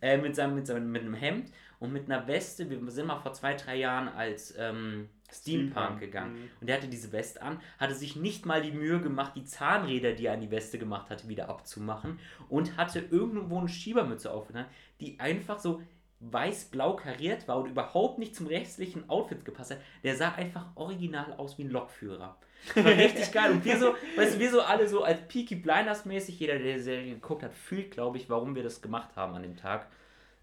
[0.01, 2.69] äh, mit, seinem, mit, seinem, mit einem Hemd und mit einer Weste.
[2.69, 6.33] Wir sind mal vor zwei, drei Jahren als ähm, Steampunk gegangen.
[6.33, 6.49] Mhm.
[6.61, 10.13] Und der hatte diese Weste an, hatte sich nicht mal die Mühe gemacht, die Zahnräder,
[10.13, 12.19] die er an die Weste gemacht hatte, wieder abzumachen
[12.49, 14.67] und hatte irgendwo eine Schiebermütze aufgenommen,
[14.99, 15.81] die einfach so
[16.19, 19.79] weiß-blau kariert war und überhaupt nicht zum restlichen Outfit gepasst hat.
[20.03, 22.37] Der sah einfach original aus wie ein Lokführer.
[22.75, 23.51] war richtig geil.
[23.51, 26.75] Und wir so, weißt du, wir so alle so als Peaky Blinders mäßig, jeder, der
[26.75, 29.87] die Serie geguckt hat, fühlt, glaube ich, warum wir das gemacht haben an dem Tag.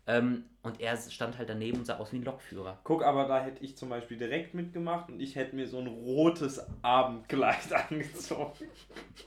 [0.08, 2.78] Ähm, und er stand halt daneben und sah aus wie ein Lokführer.
[2.84, 5.86] Guck, aber da hätte ich zum Beispiel direkt mitgemacht und ich hätte mir so ein
[5.86, 8.68] rotes Abendkleid angezogen.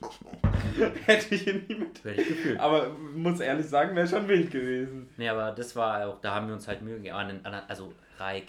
[1.06, 2.04] hätte ich ihn nie mit.
[2.04, 2.60] Hätte ich gefühlt.
[2.60, 5.08] Aber muss ehrlich sagen, wäre schon wild gewesen.
[5.16, 7.44] Nee, aber das war auch, da haben wir uns halt Mühe gegeben.
[7.68, 8.48] Also Reik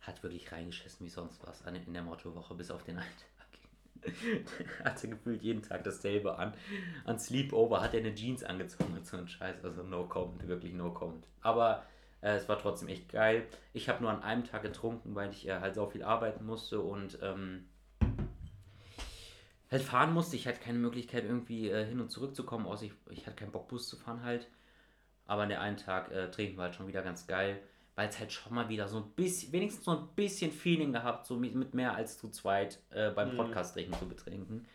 [0.00, 3.06] hat wirklich reingeschissen wie sonst was in der Mottowoche, bis auf den einen.
[4.84, 6.54] hatte gefühlt jeden Tag dasselbe an.
[7.04, 9.64] An Sleepover hat er eine Jeans angezogen mit so einem Scheiß.
[9.64, 11.26] Also no comment, wirklich no comment.
[11.40, 11.84] Aber
[12.20, 13.46] äh, es war trotzdem echt geil.
[13.72, 16.80] Ich habe nur an einem Tag getrunken, weil ich äh, halt so viel arbeiten musste
[16.80, 17.68] und ähm,
[19.70, 20.36] halt fahren musste.
[20.36, 23.36] Ich hatte keine Möglichkeit irgendwie äh, hin und zurück zu kommen, außer ich, ich hatte
[23.36, 24.48] keinen Bock Bus zu fahren halt.
[25.26, 27.60] Aber an der einen Tag äh, trinken wir halt schon wieder ganz geil
[27.96, 31.26] weil es halt schon mal wieder so ein bisschen, wenigstens so ein bisschen Feeling gehabt,
[31.26, 33.38] so mit, mit mehr als zu zweit äh, beim mhm.
[33.38, 34.66] Podcast reden zu betrinken.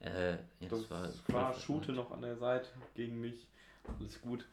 [0.00, 0.90] Äh, ja, das, das,
[1.28, 3.46] war, war Schute noch an der Seite gegen mich.
[4.00, 4.46] Alles gut.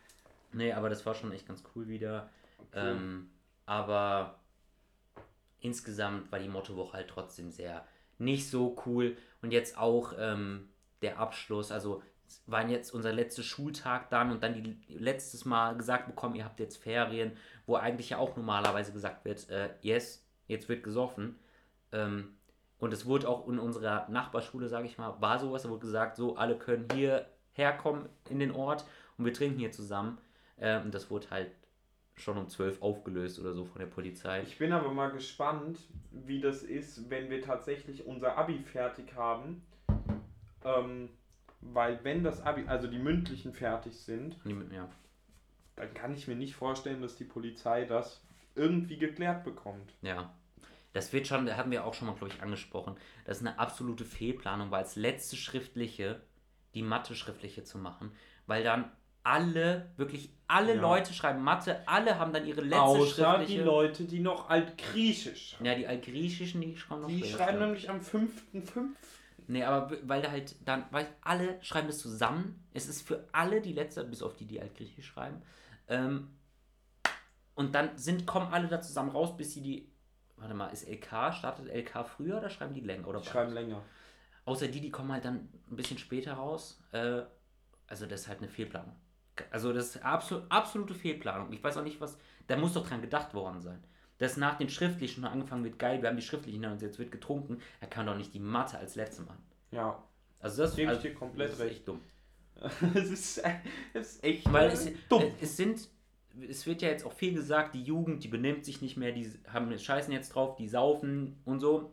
[0.51, 2.29] Nee, aber das war schon echt ganz cool wieder.
[2.71, 2.91] Okay.
[2.91, 3.29] Ähm,
[3.65, 4.39] aber
[5.61, 7.85] insgesamt war die Mottowoche halt trotzdem sehr
[8.17, 9.17] nicht so cool.
[9.41, 10.69] Und jetzt auch ähm,
[11.01, 12.03] der Abschluss, also
[12.45, 16.59] waren jetzt unser letzter Schultag dann und dann die letztes Mal gesagt bekommen, ihr habt
[16.59, 17.31] jetzt Ferien,
[17.69, 21.37] wo eigentlich ja auch normalerweise gesagt wird, äh, yes, jetzt wird gesoffen.
[21.91, 22.35] Ähm,
[22.79, 26.15] und es wurde auch in unserer Nachbarschule, sage ich mal, war sowas, da wurde gesagt,
[26.15, 28.85] so, alle können hier herkommen in den Ort
[29.17, 30.17] und wir trinken hier zusammen.
[30.57, 31.51] Ähm, und das wurde halt
[32.15, 34.41] schon um 12 aufgelöst oder so von der Polizei.
[34.41, 35.77] Ich bin aber mal gespannt,
[36.11, 39.61] wie das ist, wenn wir tatsächlich unser Abi fertig haben.
[40.65, 41.09] Ähm,
[41.61, 44.37] weil wenn das Abi, also die mündlichen fertig sind,
[44.73, 44.89] ja.
[45.79, 48.21] Dann kann ich mir nicht vorstellen, dass die Polizei das
[48.55, 49.93] irgendwie geklärt bekommt.
[50.01, 50.33] Ja.
[50.93, 52.95] Das wird schon, da haben wir auch schon mal, glaube ich, angesprochen.
[53.25, 56.21] Das ist eine absolute Fehlplanung, weil als letzte schriftliche
[56.73, 58.11] die Mathe-schriftliche zu machen,
[58.45, 58.91] weil dann
[59.23, 60.81] alle, wirklich alle ja.
[60.81, 63.59] Leute schreiben Mathe, alle haben dann ihre letzte Außer schriftliche...
[63.59, 65.65] die Leute, die noch Altgriechisch schreiben.
[65.65, 68.87] Ja, die Altgriechischen, die schreiben noch Die schreiben nämlich am 5.5.
[69.47, 72.63] Nee, aber weil da halt dann, weil alle schreiben das zusammen.
[72.73, 75.41] Es ist für alle die letzte, bis auf die, die halt griechisch schreiben.
[75.89, 76.29] Ähm,
[77.55, 79.91] und dann sind, kommen alle da zusammen raus, bis sie die.
[80.37, 83.07] Warte mal, ist LK, startet LK früher oder schreiben die länger?
[83.07, 83.83] Oder schreiben länger.
[84.45, 86.81] Außer die, die kommen halt dann ein bisschen später raus.
[86.93, 87.23] Äh,
[87.87, 88.95] also das ist halt eine Fehlplanung.
[89.51, 91.51] Also das ist absolut, absolute Fehlplanung.
[91.51, 92.17] Ich weiß auch nicht, was.
[92.47, 93.83] Da muss doch dran gedacht worden sein
[94.19, 97.11] dass nach den Schriftlichen schon angefangen wird, geil, wir haben die Schriftlichen und jetzt wird
[97.11, 99.43] getrunken, er kann doch nicht die Mathe als letzte machen.
[99.71, 100.03] Ja.
[100.39, 101.71] Also das gebe also, ich dir komplett das recht.
[101.71, 102.01] Ist echt dumm.
[102.93, 103.43] es ist,
[103.93, 105.31] es ist echt Weil es, dumm.
[105.41, 105.87] Es, sind,
[106.47, 109.31] es wird ja jetzt auch viel gesagt, die Jugend, die benimmt sich nicht mehr, die
[109.51, 111.91] haben Scheißen jetzt drauf, die saufen und so.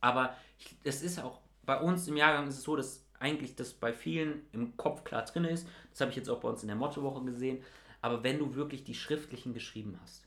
[0.00, 0.36] Aber
[0.84, 4.42] es ist auch, bei uns im Jahrgang ist es so, dass eigentlich das bei vielen
[4.52, 5.66] im Kopf klar drin ist.
[5.90, 7.62] Das habe ich jetzt auch bei uns in der Mottowoche gesehen.
[8.00, 10.26] Aber wenn du wirklich die schriftlichen geschrieben hast,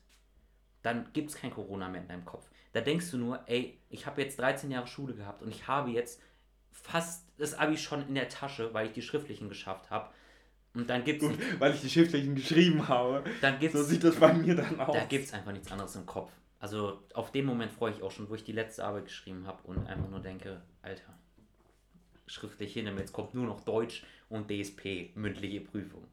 [0.82, 2.48] dann gibt es kein Corona mehr in deinem Kopf.
[2.72, 5.90] Da denkst du nur, ey, ich habe jetzt 13 Jahre Schule gehabt und ich habe
[5.90, 6.22] jetzt
[6.70, 10.10] fast das Abi schon in der Tasche, weil ich die schriftlichen geschafft habe.
[10.74, 11.30] Und dann gibt es.
[11.58, 13.24] Weil ich die schriftlichen geschrieben habe.
[13.40, 14.94] Dann gibt's, so sieht das bei mir dann aus.
[14.94, 16.30] Da gibt es einfach nichts anderes im Kopf.
[16.58, 19.62] Also auf den Moment freue ich auch schon, wo ich die letzte Arbeit geschrieben habe
[19.64, 21.14] und einfach nur denke, Alter,
[22.26, 26.06] schriftlich hin, jetzt kommt nur noch Deutsch und DSP, mündliche Prüfung.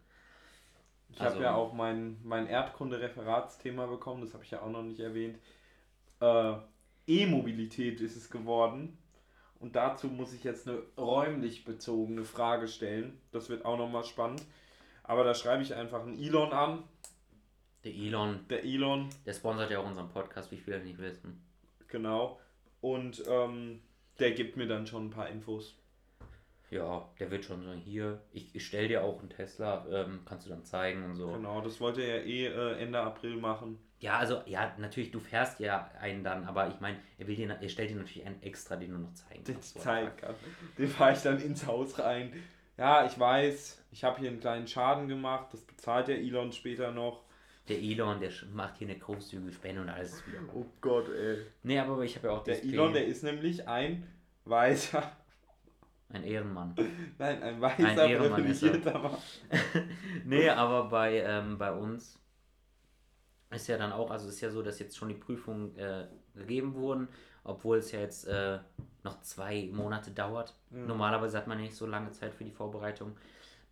[1.10, 4.84] Ich also, habe ja auch mein, mein Erdkunde-Referatsthema bekommen, das habe ich ja auch noch
[4.84, 5.38] nicht erwähnt.
[6.20, 6.56] Äh,
[7.08, 8.98] E-Mobilität ist es geworden.
[9.64, 13.18] Und dazu muss ich jetzt eine räumlich bezogene Frage stellen.
[13.32, 14.44] Das wird auch nochmal spannend.
[15.04, 16.84] Aber da schreibe ich einfach einen Elon an.
[17.86, 18.46] Der Elon.
[18.50, 19.08] Der Elon.
[19.26, 21.42] Der sponsert ja auch unseren Podcast, wie viele nicht wissen.
[21.88, 22.42] Genau.
[22.82, 23.82] Und ähm,
[24.20, 25.78] der gibt mir dann schon ein paar Infos.
[26.70, 30.46] Ja, der wird schon sagen, hier, ich, ich stelle dir auch einen Tesla, ähm, kannst
[30.46, 31.32] du dann zeigen und so.
[31.32, 33.80] Genau, das wollte er eh äh, Ende April machen.
[34.04, 37.50] Ja, also, ja, natürlich, du fährst ja einen dann, aber ich meine, er will dir,
[37.50, 39.78] er stellt dir natürlich einen extra, den du noch zeigen kannst.
[39.78, 40.36] Den zeigen kann.
[40.78, 42.34] Den fahre ich dann ins Haus rein.
[42.78, 46.92] Ja, ich weiß, ich habe hier einen kleinen Schaden gemacht, das bezahlt der Elon später
[46.92, 47.24] noch.
[47.70, 50.40] Der Elon, der macht hier eine großzügige Spende und alles wieder.
[50.54, 51.38] Oh Gott, ey.
[51.64, 54.06] Nee, aber ich habe ja auch Der Elon, der ist nämlich ein
[54.44, 55.02] weißer
[56.10, 56.76] ein Ehrenmann.
[57.18, 59.18] Nein, ein weißer, ein Ehrenmann privilegierter Mann.
[60.26, 62.20] nee, aber bei, ähm, bei uns
[63.54, 66.76] ist ja dann auch, also ist ja so, dass jetzt schon die Prüfungen äh, gegeben
[66.76, 67.08] wurden,
[67.44, 68.60] obwohl es ja jetzt äh,
[69.04, 70.56] noch zwei Monate dauert.
[70.70, 70.88] Mhm.
[70.88, 73.16] Normalerweise hat man nicht so lange Zeit für die Vorbereitung.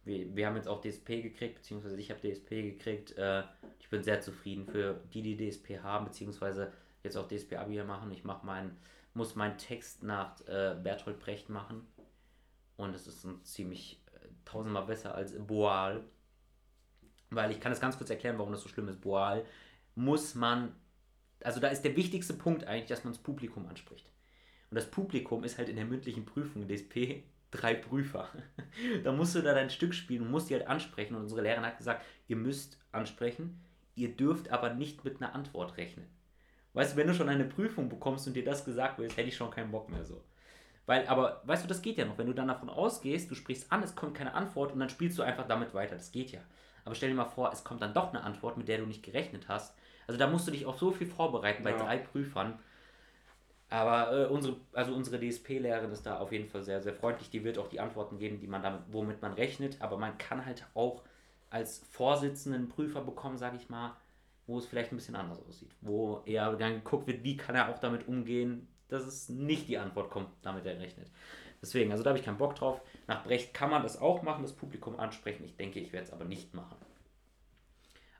[0.03, 3.17] Wir, wir haben jetzt auch DSP gekriegt, beziehungsweise ich habe DSP gekriegt.
[3.17, 3.43] Äh,
[3.79, 6.71] ich bin sehr zufrieden für die, die DSP haben, beziehungsweise
[7.03, 8.11] jetzt auch DSP-Abi machen.
[8.11, 8.77] Ich mach mein,
[9.13, 11.87] muss meinen Text nach äh, Bertolt Brecht machen.
[12.77, 16.03] Und es ist ein ziemlich äh, tausendmal besser als Boal.
[17.29, 18.99] Weil ich kann das ganz kurz erklären, warum das so schlimm ist.
[19.01, 19.45] Boal
[19.95, 20.75] muss man,
[21.43, 24.09] also da ist der wichtigste Punkt eigentlich, dass man das Publikum anspricht.
[24.69, 28.29] Und das Publikum ist halt in der mündlichen Prüfung DSP drei Prüfer.
[29.03, 31.15] da musst du da dein Stück spielen und musst die halt ansprechen.
[31.15, 33.61] Und unsere Lehrerin hat gesagt, ihr müsst ansprechen,
[33.95, 36.07] ihr dürft aber nicht mit einer Antwort rechnen.
[36.73, 39.35] Weißt du, wenn du schon eine Prüfung bekommst und dir das gesagt wird, hätte ich
[39.35, 40.23] schon keinen Bock mehr so.
[40.85, 42.17] Weil, aber, weißt du, das geht ja noch.
[42.17, 45.17] Wenn du dann davon ausgehst, du sprichst an, es kommt keine Antwort und dann spielst
[45.17, 45.95] du einfach damit weiter.
[45.95, 46.39] Das geht ja.
[46.85, 49.03] Aber stell dir mal vor, es kommt dann doch eine Antwort, mit der du nicht
[49.03, 49.77] gerechnet hast.
[50.07, 51.77] Also da musst du dich auf so viel vorbereiten bei ja.
[51.77, 52.59] drei Prüfern.
[53.69, 57.29] Aber äh, unsere, also unsere DSP-Lehrerin ist da auf jeden Fall sehr, sehr freundlich.
[57.29, 59.81] Die wird auch die Antworten geben, die man damit, womit man rechnet.
[59.81, 61.03] Aber man kann halt auch
[61.49, 63.95] als Vorsitzenden Prüfer bekommen, sage ich mal,
[64.45, 65.71] wo es vielleicht ein bisschen anders aussieht.
[65.79, 69.77] Wo eher dann geguckt wird, wie kann er auch damit umgehen, dass es nicht die
[69.77, 71.09] Antwort kommt, damit er rechnet.
[71.61, 72.81] Deswegen, also da habe ich keinen Bock drauf.
[73.07, 75.45] Nach Brecht kann man das auch machen, das Publikum ansprechen.
[75.45, 76.75] Ich denke, ich werde es aber nicht machen.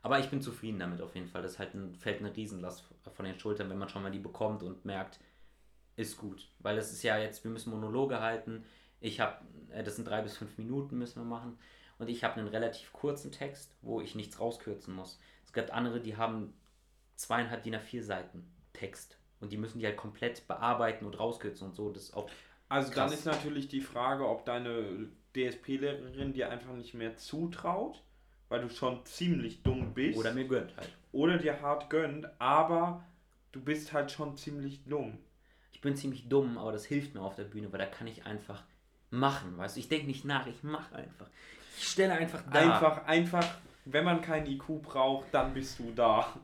[0.01, 1.41] Aber ich bin zufrieden damit auf jeden Fall.
[1.41, 2.83] Das halt ein, fällt eine Riesenlast
[3.13, 5.19] von den Schultern, wenn man schon mal die bekommt und merkt,
[5.95, 6.49] ist gut.
[6.59, 8.65] Weil das ist ja jetzt, wir müssen Monologe halten.
[8.99, 11.57] Ich habe, äh, das sind drei bis fünf Minuten müssen wir machen.
[11.99, 15.19] Und ich habe einen relativ kurzen Text, wo ich nichts rauskürzen muss.
[15.45, 16.53] Es gibt andere, die haben
[17.15, 19.17] zweieinhalb DIN A4 Seiten Text.
[19.39, 21.91] Und die müssen die halt komplett bearbeiten und rauskürzen und so.
[21.91, 22.29] Das ist auch
[22.69, 23.11] also krass.
[23.11, 28.01] dann ist natürlich die Frage, ob deine DSP-Lehrerin dir einfach nicht mehr zutraut,
[28.51, 30.19] weil du schon ziemlich dumm bist.
[30.19, 30.89] Oder mir gönnt halt.
[31.13, 33.01] Oder dir hart gönnt, aber
[33.53, 35.17] du bist halt schon ziemlich dumm.
[35.71, 38.25] Ich bin ziemlich dumm, aber das hilft mir auf der Bühne, weil da kann ich
[38.25, 38.61] einfach
[39.09, 39.79] machen, weißt du?
[39.79, 41.27] Ich denke nicht nach, ich mache einfach.
[41.77, 42.59] Ich stelle einfach da.
[42.59, 43.47] Einfach, einfach,
[43.85, 46.35] wenn man kein IQ braucht, dann bist du da.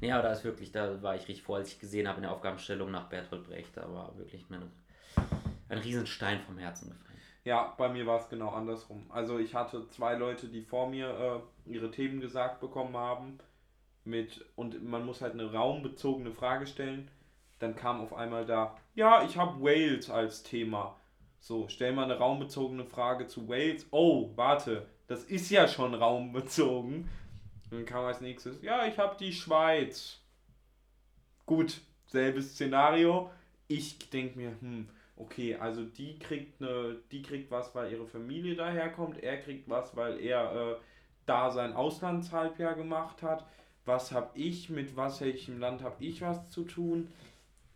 [0.00, 2.22] Nee, aber da ist wirklich, da war ich richtig froh, als ich gesehen habe in
[2.22, 3.76] der Aufgabenstellung nach Bertolt Brecht.
[3.76, 4.62] Da war wirklich mir
[5.70, 7.07] ein Riesenstein vom Herzen gefallen.
[7.44, 9.06] Ja, bei mir war es genau andersrum.
[9.08, 13.38] Also ich hatte zwei Leute, die vor mir äh, ihre Themen gesagt bekommen haben.
[14.04, 17.10] Mit, und man muss halt eine raumbezogene Frage stellen.
[17.58, 20.96] Dann kam auf einmal da, ja, ich habe Wales als Thema.
[21.40, 23.86] So, stell mal eine raumbezogene Frage zu Wales.
[23.90, 27.08] Oh, warte, das ist ja schon raumbezogen.
[27.70, 30.20] Dann kam als nächstes, ja, ich habe die Schweiz.
[31.46, 33.30] Gut, selbes Szenario.
[33.68, 34.88] Ich denke mir, hm,
[35.18, 39.96] okay, also die kriegt eine, die kriegt was, weil ihre Familie daherkommt, er kriegt was,
[39.96, 40.76] weil er äh,
[41.26, 43.46] da sein Auslandshalbjahr gemacht hat.
[43.84, 47.08] Was habe ich, mit was welchem Land habe ich was zu tun?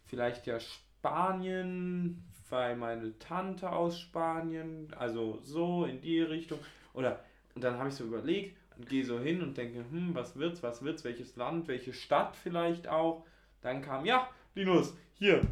[0.07, 6.59] Vielleicht ja Spanien, weil meine Tante aus Spanien, also so in die Richtung.
[6.93, 7.21] Oder
[7.55, 10.63] und dann habe ich so überlegt, und gehe so hin und denke, hm, was wird's,
[10.63, 13.25] was wird's, welches Land, welche Stadt vielleicht auch.
[13.61, 15.43] Dann kam, ja, Linus, hier,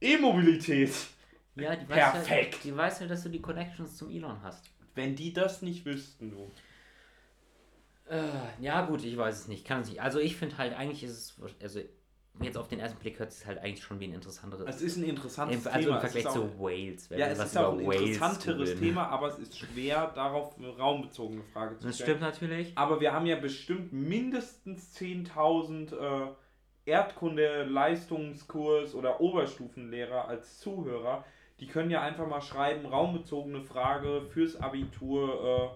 [0.00, 0.92] E-Mobilität.
[1.60, 2.54] Ja, die weiß Perfekt.
[2.54, 4.64] Halt, die weiß halt, dass du die Connections zum Elon hast.
[4.94, 6.50] Wenn die das nicht wüssten, du.
[8.10, 8.22] Äh,
[8.60, 9.66] ja, gut, ich weiß es nicht.
[9.66, 10.00] Kann es nicht.
[10.00, 11.36] Also, ich finde halt, eigentlich ist es.
[11.62, 11.80] Also,
[12.40, 14.76] jetzt auf den ersten Blick hört es halt eigentlich schon wie ein interessanteres.
[14.76, 15.96] Es ist ein interessantes Im, also Thema.
[15.96, 17.10] im Vergleich es ist zu Wales.
[17.10, 18.80] wenn ja, es ist auch ein Wales interessanteres googeln.
[18.80, 22.10] Thema, aber es ist schwer, darauf eine raumbezogene Frage zu Das stellen.
[22.10, 22.72] stimmt natürlich.
[22.76, 26.28] Aber wir haben ja bestimmt mindestens 10.000 äh,
[26.86, 31.24] Erdkunde-Leistungskurs oder Oberstufenlehrer als Zuhörer.
[31.60, 35.72] Die können ja einfach mal schreiben, raumbezogene Frage fürs Abitur,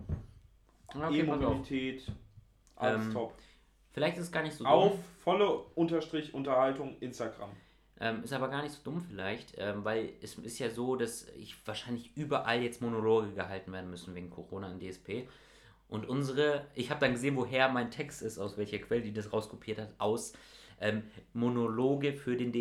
[0.00, 1.14] äh, okay, auf.
[1.14, 2.10] E-Mobilität,
[2.76, 3.34] alles Ähm, top.
[3.92, 5.00] Vielleicht ist es gar nicht so Auf dumm.
[5.18, 7.50] volle Unterstrich Unterhaltung Instagram.
[8.00, 11.28] Ähm, ist aber gar nicht so dumm vielleicht, ähm, weil es ist ja so, dass
[11.38, 15.28] ich wahrscheinlich überall jetzt Monologe gehalten werden müssen wegen Corona in DSP.
[15.88, 19.32] Und unsere, ich habe dann gesehen, woher mein Text ist, aus welcher Quelle die das
[19.32, 20.32] rauskopiert hat, aus
[20.80, 22.52] ähm, Monologe für den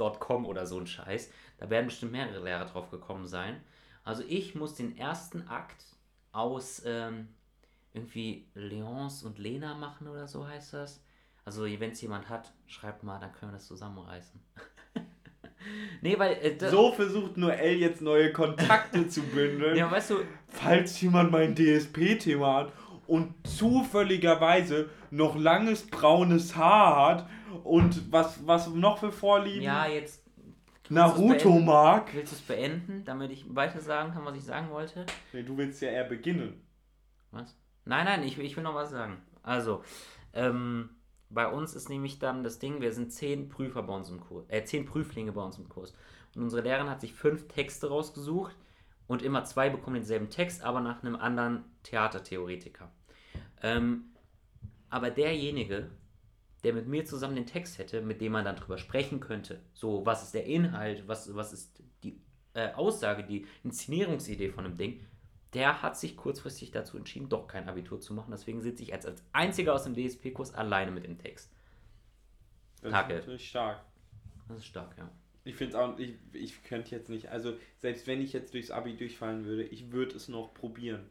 [0.00, 1.30] DSP-Unterricht.com oder so ein Scheiß.
[1.58, 3.56] Da werden bestimmt mehrere Lehrer drauf gekommen sein.
[4.04, 5.84] Also ich muss den ersten Akt
[6.32, 7.28] aus ähm,
[7.92, 11.02] irgendwie Leons und Lena machen oder so heißt das.
[11.44, 14.40] Also wenn es jemand hat, schreibt mal, dann können wir das zusammenreißen.
[16.02, 16.32] nee, weil...
[16.34, 19.76] Äh, So versucht Noel jetzt neue Kontakte zu bündeln.
[19.76, 20.16] Ja, weißt du,
[20.48, 22.72] Falls jemand mein DSP-Thema hat
[23.06, 27.28] und zufälligerweise noch langes braunes Haar hat
[27.64, 30.24] und was, was noch für Vorlieben ja, jetzt
[30.88, 32.12] Naruto mag.
[32.14, 35.06] willst du es beenden, damit ich weiter sagen kann, was ich sagen wollte.
[35.32, 36.66] Nee, du willst ja eher beginnen.
[37.30, 37.56] Was?
[37.84, 39.18] Nein, nein, ich, will- ich will noch was sagen.
[39.42, 39.82] Also,
[40.32, 40.90] ähm,
[41.28, 44.44] bei uns ist nämlich dann das Ding, wir sind zehn Prüfer bei uns im Kurs,
[44.48, 45.94] äh, zehn Prüflinge bei uns im Kurs.
[46.34, 48.56] Und unsere Lehrerin hat sich fünf Texte rausgesucht
[49.06, 52.90] und immer zwei bekommen denselben Text, aber nach einem anderen Theatertheoretiker.
[53.62, 54.06] Ähm,
[54.88, 55.90] aber derjenige,
[56.64, 60.04] der mit mir zusammen den Text hätte, mit dem man dann drüber sprechen könnte, so
[60.04, 62.20] was ist der Inhalt, was, was ist die
[62.54, 65.00] äh, Aussage, die Inszenierungsidee von dem Ding,
[65.54, 68.30] der hat sich kurzfristig dazu entschieden, doch kein Abitur zu machen.
[68.30, 71.52] Deswegen sitze ich als, als einziger aus dem DSP-Kurs alleine mit dem Text.
[72.82, 73.14] Das Hacke.
[73.14, 73.84] ist natürlich stark.
[74.48, 75.10] Das ist stark, ja.
[75.44, 78.70] Ich finde es auch, ich, ich könnte jetzt nicht, also selbst wenn ich jetzt durchs
[78.70, 81.08] Abi durchfallen würde, ich würde es noch probieren.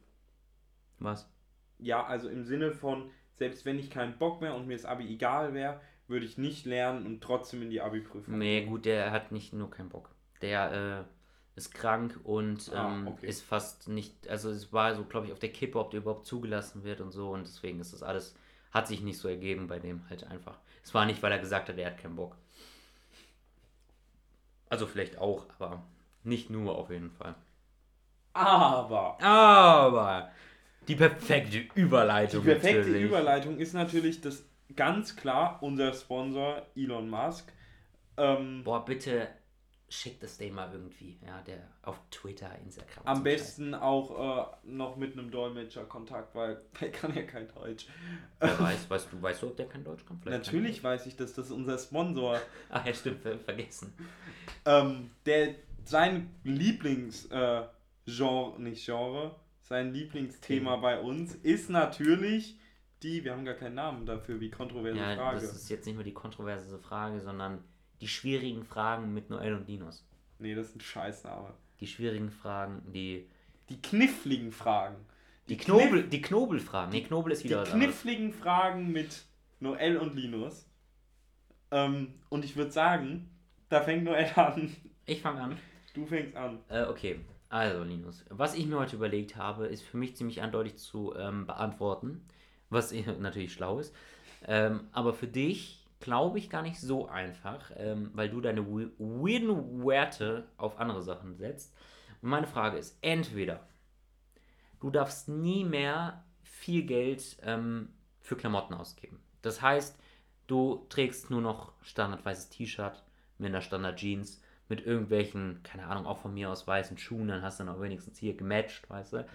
[1.00, 1.30] Was?
[1.80, 5.08] Ja, also im Sinne von, selbst wenn ich keinen Bock mehr und mir das Abi
[5.12, 8.38] egal wäre, würde ich nicht lernen und trotzdem in die Abi-Prüfung.
[8.38, 10.10] Nee, gut, der hat nicht nur keinen Bock.
[10.42, 13.28] Der äh, ist krank und Ah, ähm, okay.
[13.28, 16.26] ist fast nicht, also es war so, glaube ich, auf der Kippe, ob der überhaupt
[16.26, 18.36] zugelassen wird und so und deswegen ist das alles,
[18.72, 20.60] hat sich nicht so ergeben bei dem halt einfach.
[20.84, 22.36] Es war nicht, weil er gesagt hat, er hat keinen Bock.
[24.70, 25.84] Also vielleicht auch, aber
[26.24, 27.36] nicht nur auf jeden Fall.
[28.34, 30.30] Aber Aber
[30.90, 32.44] die perfekte die Überleitung.
[32.44, 33.04] perfekte natürlich.
[33.04, 34.44] Überleitung ist natürlich das
[34.76, 37.54] ganz klar unser Sponsor Elon Musk.
[38.18, 39.28] Ähm, Boah, bitte
[39.88, 41.20] schickt das dem mal irgendwie.
[41.26, 43.06] Ja, der auf Twitter, Instagram.
[43.06, 47.86] am besten auch äh, noch mit einem Dolmetscher Kontakt, weil der kann ja kein Deutsch.
[47.86, 47.92] Scheiß.
[48.40, 50.20] Wer weiß, weißt du, weißt du, ob der kein Deutsch kann?
[50.22, 53.94] Vielleicht Natürlich weiß ich, dass das unser Sponsor Kann Ach ja, stimmt, ver vergessen.
[54.66, 57.64] ähm, der sein Lieblings äh,
[58.06, 59.36] Genre, nicht Genre,
[59.70, 60.78] sein Lieblingsthema Thema.
[60.78, 62.58] bei uns ist natürlich
[63.04, 65.40] die, wir haben gar keinen Namen dafür, wie kontroverse Ja, Frage.
[65.40, 67.64] das ist jetzt nicht nur die kontroverse Frage, sondern
[68.02, 70.06] die schwierigen Fragen mit Noel und Linus.
[70.40, 71.54] nee, das ist ein Scheißname.
[71.80, 73.30] Die schwierigen Fragen, die.
[73.70, 74.98] Die kniffligen Fragen.
[75.48, 76.92] Die Knobel, die Knobelfragen.
[76.92, 77.78] Nee, Knobel ist Die wieder anderes.
[77.78, 79.24] kniffligen Fragen mit
[79.60, 80.66] Noel und Linus.
[81.72, 83.30] Ähm, und ich würde sagen,
[83.70, 84.76] da fängt Noel an.
[85.06, 85.58] Ich fange an.
[85.94, 86.60] Du fängst an.
[86.68, 90.78] Äh, okay, also Linus, was ich mir heute überlegt habe, ist für mich ziemlich eindeutig
[90.78, 92.24] zu ähm, beantworten,
[92.70, 93.94] was natürlich schlau ist.
[94.48, 98.92] Ähm, aber für dich glaube ich gar nicht so einfach, ähm, weil du deine Wi-
[99.00, 101.74] Win-Werte auf andere Sachen setzt.
[102.22, 103.68] Und meine Frage ist, entweder
[104.80, 107.90] du darfst nie mehr viel Geld ähm,
[108.22, 109.20] für Klamotten ausgeben.
[109.42, 109.98] Das heißt,
[110.48, 113.04] du trägst nur noch standardweißes T-Shirt
[113.38, 117.60] mit einer Standard-Jeans, mit irgendwelchen, keine Ahnung, auch von mir aus weißen Schuhen, dann hast
[117.60, 119.26] du dann auch wenigstens hier gematcht, weißt du.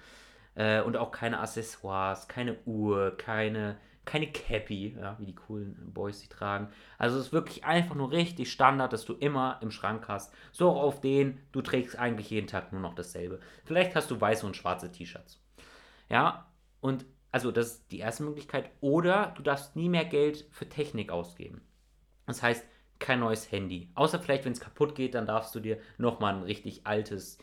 [0.54, 6.20] Äh, und auch keine Accessoires, keine Uhr, keine, keine Cappy, ja, wie die coolen Boys
[6.20, 6.68] sie tragen.
[6.98, 10.32] Also es ist wirklich einfach nur richtig Standard, dass du immer im Schrank hast.
[10.52, 13.40] So auch auf den, du trägst eigentlich jeden Tag nur noch dasselbe.
[13.64, 15.40] Vielleicht hast du weiße und schwarze T-Shirts.
[16.08, 16.46] Ja,
[16.80, 18.70] und also das ist die erste Möglichkeit.
[18.80, 21.62] Oder du darfst nie mehr Geld für Technik ausgeben.
[22.26, 22.64] Das heißt,
[23.04, 23.90] kein neues Handy.
[23.94, 27.36] Außer vielleicht, wenn es kaputt geht, dann darfst du dir nochmal ein richtig altes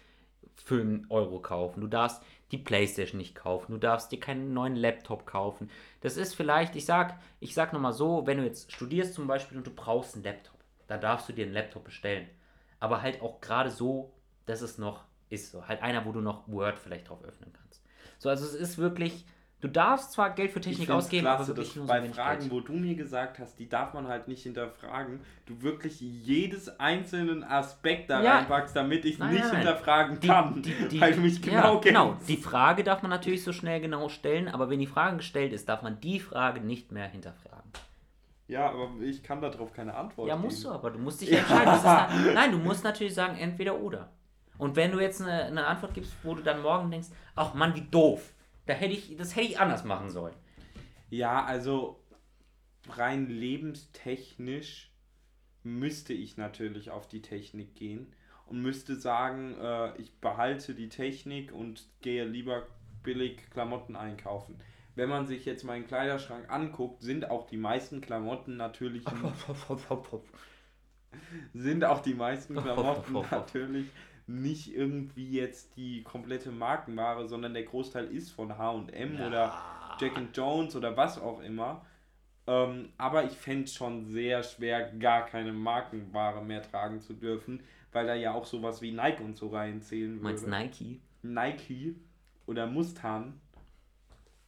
[0.56, 1.82] für einen Euro kaufen.
[1.82, 3.74] Du darfst die Playstation nicht kaufen.
[3.74, 5.70] Du darfst dir keinen neuen Laptop kaufen.
[6.02, 9.56] Das ist vielleicht, ich sag, ich sag nochmal so, wenn du jetzt studierst zum Beispiel
[9.56, 10.58] und du brauchst einen Laptop,
[10.88, 12.28] da darfst du dir einen Laptop bestellen.
[12.80, 14.12] Aber halt auch gerade so,
[14.48, 15.52] dass es noch ist.
[15.52, 15.68] So.
[15.68, 17.84] Halt einer, wo du noch Word vielleicht drauf öffnen kannst.
[18.18, 19.26] So, also es ist wirklich,
[19.62, 22.52] du darfst zwar Geld für Technik ausgeben, klasse, aber wirklich nur so bei Fragen, Geld.
[22.52, 27.44] wo du mir gesagt hast, die darf man halt nicht hinterfragen, du wirklich jedes einzelnen
[27.44, 28.38] Aspekt da Ja.
[28.38, 29.62] reinpackst, damit ich es Nein, nicht nein, nein.
[29.62, 32.12] hinterfragen Die- kann, die- die- weil du mich genau ja, genau.
[32.14, 32.30] kennst.
[32.30, 35.70] Die Frage darf man natürlich so schnell genau stellen, aber wenn die Frage gestellt ist,
[35.70, 37.72] darf man die Frage nicht mehr hinterfragen.
[38.48, 40.46] Ja, aber ich kann darauf keine Antwort Ja, geben.
[40.46, 41.38] musst du, aber du musst dich Ja.
[41.40, 41.80] entscheiden.
[41.84, 44.10] Dann, nein, du musst natürlich sagen, entweder oder.
[44.58, 47.74] Und wenn du jetzt eine, eine Antwort gibst, wo du dann morgen denkst, ach Mann,
[47.76, 48.34] wie doof.
[48.66, 50.36] Da hätte ich, das hätte ich anders machen sollen.
[51.10, 52.02] Ja, also
[52.90, 54.92] rein lebenstechnisch
[55.64, 61.54] müsste ich natürlich auf die Technik gehen und müsste sagen, äh, ich behalte die Technik
[61.54, 62.68] und gehe lieber
[63.04, 64.60] billig Klamotten einkaufen.
[64.96, 69.04] Wenn man sich jetzt meinen Kleiderschrank anguckt, sind auch die meisten Klamotten natürlich
[71.54, 73.88] sind auch die meisten Klamotten natürlich
[74.40, 79.54] nicht irgendwie jetzt die komplette Markenware, sondern der Großteil ist von H&M oder
[80.00, 81.86] Jack and Jones oder was auch immer.
[82.48, 87.62] Ähm, aber ich fände es schon sehr schwer, gar keine Markenware mehr tragen zu dürfen,
[87.92, 90.58] weil da ja auch sowas wie Nike und so reinzählen Du meinst würde.
[90.58, 91.02] Nike?
[91.22, 91.96] Nike
[92.48, 93.40] oder Mustang,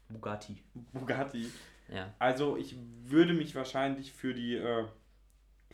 [0.10, 0.58] Bugatti.
[0.94, 1.50] Bugatti.
[1.94, 2.14] Ja.
[2.20, 2.76] Also ich
[3.06, 4.86] würde mich wahrscheinlich für die äh,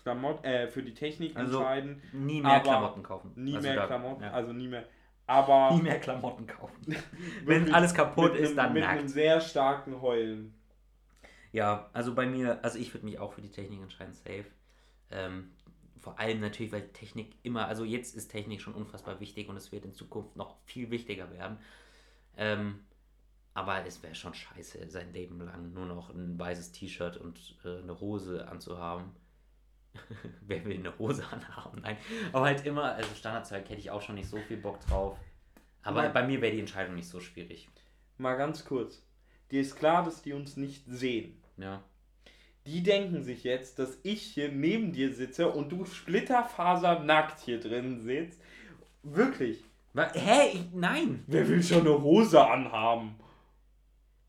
[0.03, 2.01] Klamott, äh, für die Technik Also, entscheiden.
[2.13, 3.31] Nie mehr Klamotten kaufen.
[3.35, 4.31] Nie Also mehr da- Klamotten, ja.
[4.31, 4.85] also nie mehr.
[5.27, 6.95] Aber Nie mehr Klamotten kaufen.
[7.45, 9.09] Wenn alles kaputt ist, einem- dann mit einem nackt.
[9.11, 10.53] sehr starken Heulen.
[11.51, 14.45] Ja, also bei mir, also ich würde mich auch für die Technik entscheiden, safe.
[15.11, 15.51] Ähm,
[15.97, 19.71] vor allem natürlich, weil Technik immer, also jetzt ist Technik schon unfassbar wichtig und es
[19.71, 21.57] wird in Zukunft noch viel wichtiger werden.
[22.37, 22.79] Ähm,
[23.55, 27.79] aber es wäre schon scheiße, sein Leben lang nur noch ein weißes T-Shirt und äh,
[27.81, 29.11] eine Hose anzuhaben.
[30.41, 31.81] Wer will eine Hose anhaben?
[31.81, 31.97] Nein.
[32.31, 35.17] Aber halt immer, also Standardzeug hätte ich auch schon nicht so viel Bock drauf.
[35.83, 36.13] Aber Nein.
[36.13, 37.69] bei mir wäre die Entscheidung nicht so schwierig.
[38.17, 39.03] Mal ganz kurz.
[39.51, 41.41] Dir ist klar, dass die uns nicht sehen.
[41.57, 41.83] Ja.
[42.65, 48.01] Die denken sich jetzt, dass ich hier neben dir sitze und du splitterfasernackt hier drin
[48.01, 48.39] sitzt.
[49.03, 49.63] Wirklich.
[49.93, 50.49] Wa- Hä?
[50.53, 51.23] Ich, nein!
[51.27, 53.15] Wer will schon eine Hose anhaben?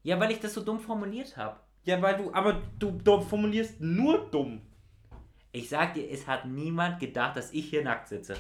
[0.02, 1.58] Ja, weil ich das so dumm formuliert habe.
[1.84, 4.62] Ja, weil du, aber du, du formulierst nur dumm.
[5.53, 8.36] Ich sag dir, es hat niemand gedacht, dass ich hier nackt sitze.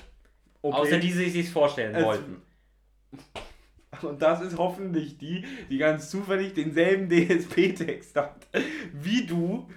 [0.62, 0.76] Okay.
[0.76, 2.42] Außer die, die sich vorstellen Es- wollten.
[4.02, 8.46] Und das ist hoffentlich die, die ganz zufällig denselben DSP-Text hat.
[8.94, 9.68] Wie du.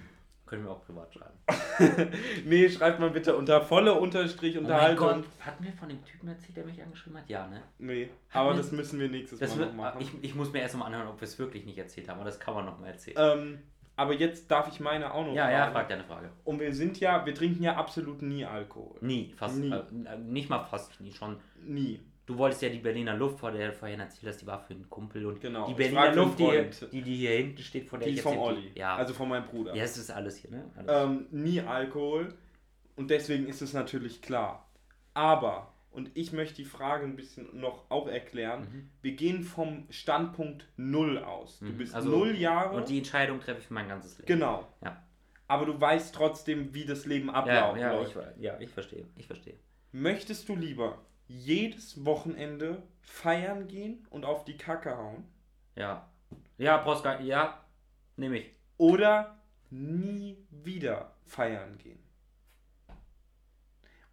[0.46, 1.34] Können wir auch privat schreiben.
[2.46, 5.06] nee, schreibt mal bitte unter volle Unterstrich Oh mein Unterhaltung.
[5.08, 7.28] Gott, hatten wir von dem Typen erzählt, der mich angeschrieben hat?
[7.28, 7.62] Ja, ne?
[7.78, 10.00] nee, Hat aber das müssen wir nächstes Mal noch machen.
[10.00, 12.16] ich, ich muss mir erst mal anhören, ob wir es wirklich nicht erzählt haben.
[12.20, 13.16] Aber das kann man noch mal erzählen.
[13.18, 13.58] ähm,
[13.96, 15.72] aber jetzt darf ich meine auch noch ja, ja, fragen.
[15.72, 16.30] frag deine Frage.
[16.44, 18.96] Und wir sind ja, wir trinken ja absolut nie Alkohol.
[19.00, 19.56] Nie, fast.
[19.58, 19.70] Nie.
[19.72, 21.36] Äh, nicht mal fast nie schon.
[21.64, 22.00] Nie.
[22.26, 24.72] Du wolltest ja die Berliner Luft, vor der du vorhin erzählt hast, die war für
[24.72, 25.26] einen Kumpel.
[25.26, 28.20] Und Genau, die Berliner Luft, die, die, die hier hinten steht, von der Die ich
[28.20, 28.72] ist erzählt- Olli.
[28.74, 29.74] Ja, Also von meinem Bruder.
[29.76, 30.64] ja, es ist alles hier, ne?
[30.74, 30.90] Alles.
[30.90, 32.32] ähm, nie Alkohol
[32.96, 34.66] und deswegen ist es natürlich klar.
[35.12, 38.90] Aber, und ich möchte die Frage ein bisschen noch auch erklären, Mhm.
[39.02, 41.58] wir gehen vom Standpunkt Null aus.
[41.60, 41.78] Du Mhm.
[41.78, 42.76] bist Also- null Jahre.
[42.76, 44.26] Und die Entscheidung treffe ich für mein ganzes Leben.
[44.26, 44.66] genau.
[44.84, 45.02] Ja.
[45.46, 47.80] Aber du weißt trotzdem, wie das Leben Ja, abläuft.
[47.80, 49.06] ja, ich, ja, ich verstehe.
[49.16, 49.58] Ich verstehe.
[49.92, 55.24] Möchtest du lieber jedes Wochenende feiern gehen und auf die Kacke hauen?
[55.76, 56.10] Ja.
[56.58, 57.64] Ja, gar Ja,
[58.16, 58.50] nehme ich.
[58.78, 59.38] Oder
[59.70, 61.98] nie wieder feiern gehen?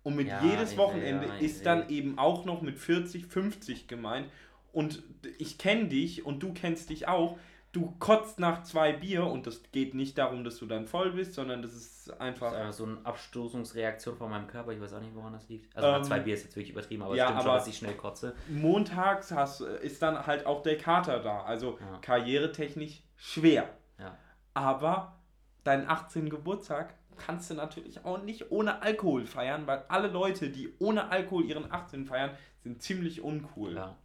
[0.04, 4.28] Und mit Ja, jedes Wochenende ja, ist dann eben auch noch mit 40, 50 gemeint.
[4.74, 5.04] Und
[5.38, 7.38] ich kenne dich und du kennst dich auch.
[7.74, 11.36] Du kotzt nach zwei Bier und das geht nicht darum, dass du dann voll bist,
[11.36, 12.52] sondern das ist Das einfach.
[12.52, 14.72] ist einfach so eine Abstoßungsreaktion von meinem Körper.
[14.74, 15.74] Ich weiß auch nicht, woran das liegt.
[15.76, 17.68] Also Ähm, nach zwei Bier ist jetzt wirklich übertrieben, aber ja, es stimmt schon, dass
[17.68, 18.34] ich schnell kotze.
[18.49, 21.43] Montags hast, ist dann halt auch der Kater da.
[21.43, 21.97] Also Ja.
[22.02, 23.70] karrieretechnisch schwer.
[23.99, 24.18] Ja.
[24.54, 25.20] Aber
[25.64, 26.30] deinen 18.
[26.30, 26.95] Geburtstag
[27.26, 31.72] kannst du natürlich auch nicht ohne Alkohol feiern, weil alle Leute, die ohne Alkohol ihren
[31.72, 32.32] 18 feiern,
[32.63, 33.76] sind ziemlich uncool.
[33.76, 33.95] ja.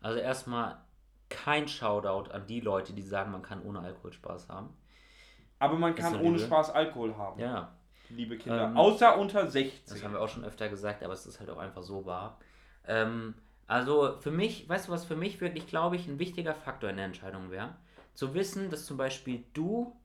[0.00, 0.78] Also erstmal
[1.28, 4.70] kein Shoutout an die Leute, die sagen, man kann ohne Alkohol Spaß haben.
[5.58, 6.40] Aber man kann ohne Lüge.
[6.40, 7.72] Spaß Alkohol haben, Ja,
[8.10, 8.64] liebe Kinder.
[8.64, 10.02] Ähm, Außer unter das 16.
[10.02, 12.38] haben wir auch schon öfter gesagt, aber es ist halt auch einfach so wahr.
[12.86, 13.34] Ähm,
[13.68, 16.96] also für mich, weißt du, was für mich wirklich, glaube ich, ein wichtiger Faktor in
[16.96, 17.76] der Entscheidung wäre?
[18.12, 19.96] Zu wissen, dass zum Beispiel du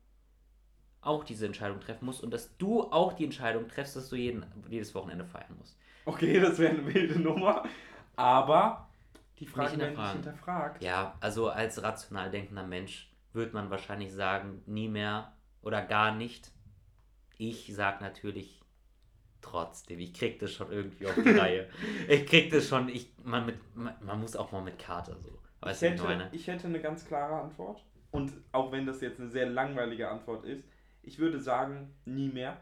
[1.01, 4.45] auch diese Entscheidung treffen musst und dass du auch die Entscheidung treffst, dass du jeden,
[4.69, 5.77] jedes Wochenende feiern musst.
[6.05, 7.63] Okay, das wäre eine wilde Nummer.
[8.15, 8.89] Aber
[9.39, 10.83] die Nicht werden nicht hinterfragt.
[10.83, 16.51] Ja, also als rational denkender Mensch wird man wahrscheinlich sagen, nie mehr oder gar nicht.
[17.37, 18.59] Ich sag natürlich
[19.41, 21.69] trotzdem, ich krieg das schon irgendwie auf die Reihe.
[22.07, 25.39] Ich krieg das schon, ich, man, mit, man, man muss auch mal mit Karte so.
[25.61, 27.83] Weißt ich, hätte, ich hätte eine ganz klare Antwort.
[28.11, 30.63] Und auch wenn das jetzt eine sehr langweilige Antwort ist,
[31.07, 32.57] ich würde sagen, nie mehr.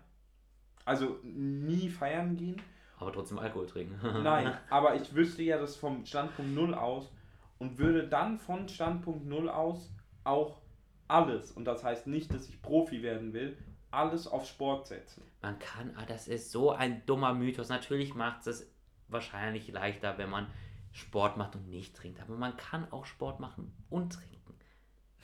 [0.86, 2.62] Also nie feiern gehen.
[2.98, 4.00] Aber trotzdem Alkohol trinken.
[4.24, 7.12] Nein, aber ich wüsste ja das vom Standpunkt 0 aus
[7.58, 9.91] und würde dann von Standpunkt 0 aus
[10.24, 10.62] auch
[11.08, 13.58] alles, und das heißt nicht, dass ich Profi werden will,
[13.91, 15.24] alles auf Sport setzen.
[15.41, 17.70] Man kann, ah, das ist so ein dummer Mythos.
[17.70, 18.72] Natürlich macht es
[19.08, 20.48] wahrscheinlich leichter, wenn man
[20.91, 22.22] Sport macht und nicht trinkt.
[22.22, 24.35] Aber man kann auch Sport machen und trinken.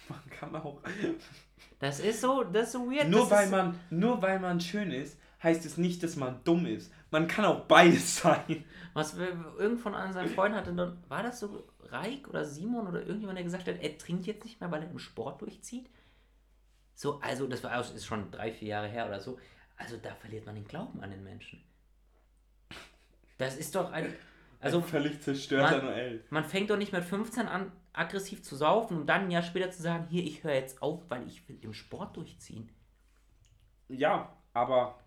[0.10, 0.82] Man kann auch.
[1.80, 3.10] Das ist so, das ist so weird.
[3.10, 6.66] Nur das weil, man, nur weil man schön ist, heißt es nicht, dass man dumm
[6.66, 6.92] ist.
[7.10, 8.64] Man kann auch beides sein.
[8.94, 13.02] Was irgend von einem seinen Freunden hatte, dann, war das so Reik oder Simon oder
[13.02, 15.90] irgendjemand, der gesagt hat, er trinkt jetzt nicht mehr, weil er im Sport durchzieht?
[16.94, 19.40] So, also das war ist schon drei, vier Jahre her oder so.
[19.78, 21.64] Also da verliert man den Glauben an den Menschen.
[23.40, 24.14] Das ist doch ein.
[24.60, 26.24] Also ein völlig zerstörter Noel.
[26.30, 29.72] Man fängt doch nicht mit 15 an, aggressiv zu saufen, um dann ein Jahr später
[29.72, 32.70] zu sagen, hier, ich höre jetzt auf, weil ich will im Sport durchziehen.
[33.90, 35.00] Ja, aber.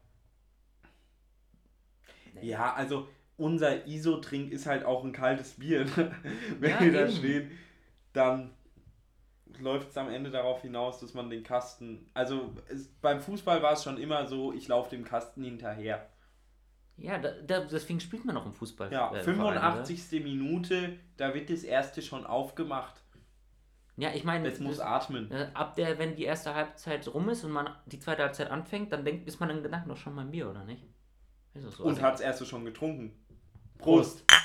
[2.35, 2.49] Nee.
[2.49, 5.85] Ja, also unser ISO-Trink ist halt auch ein kaltes Bier.
[5.85, 6.15] Ne?
[6.61, 7.51] Wenn ja, wir da stehen,
[8.13, 8.51] dann
[9.59, 12.11] läuft es am Ende darauf hinaus, dass man den Kasten.
[12.15, 16.11] Also es, beim Fußball war es schon immer so, ich laufe dem Kasten hinterher.
[16.97, 18.93] Ja, da, da, deswegen spielt man auch im Fußball.
[18.93, 20.03] Ja, äh, 85.
[20.03, 23.03] Verein, Minute, da wird das erste schon aufgemacht.
[23.97, 25.31] Ja, ich meine, es muss atmen.
[25.31, 28.93] Äh, ab der, wenn die erste Halbzeit rum ist und man die zweite Halbzeit anfängt,
[28.93, 30.85] dann denkt, ist man in Gedanken doch schon beim Bier, oder nicht?
[31.55, 31.85] So.
[31.85, 33.13] Und also, hat es erste schon getrunken.
[33.79, 34.27] Prost.
[34.27, 34.44] Prost.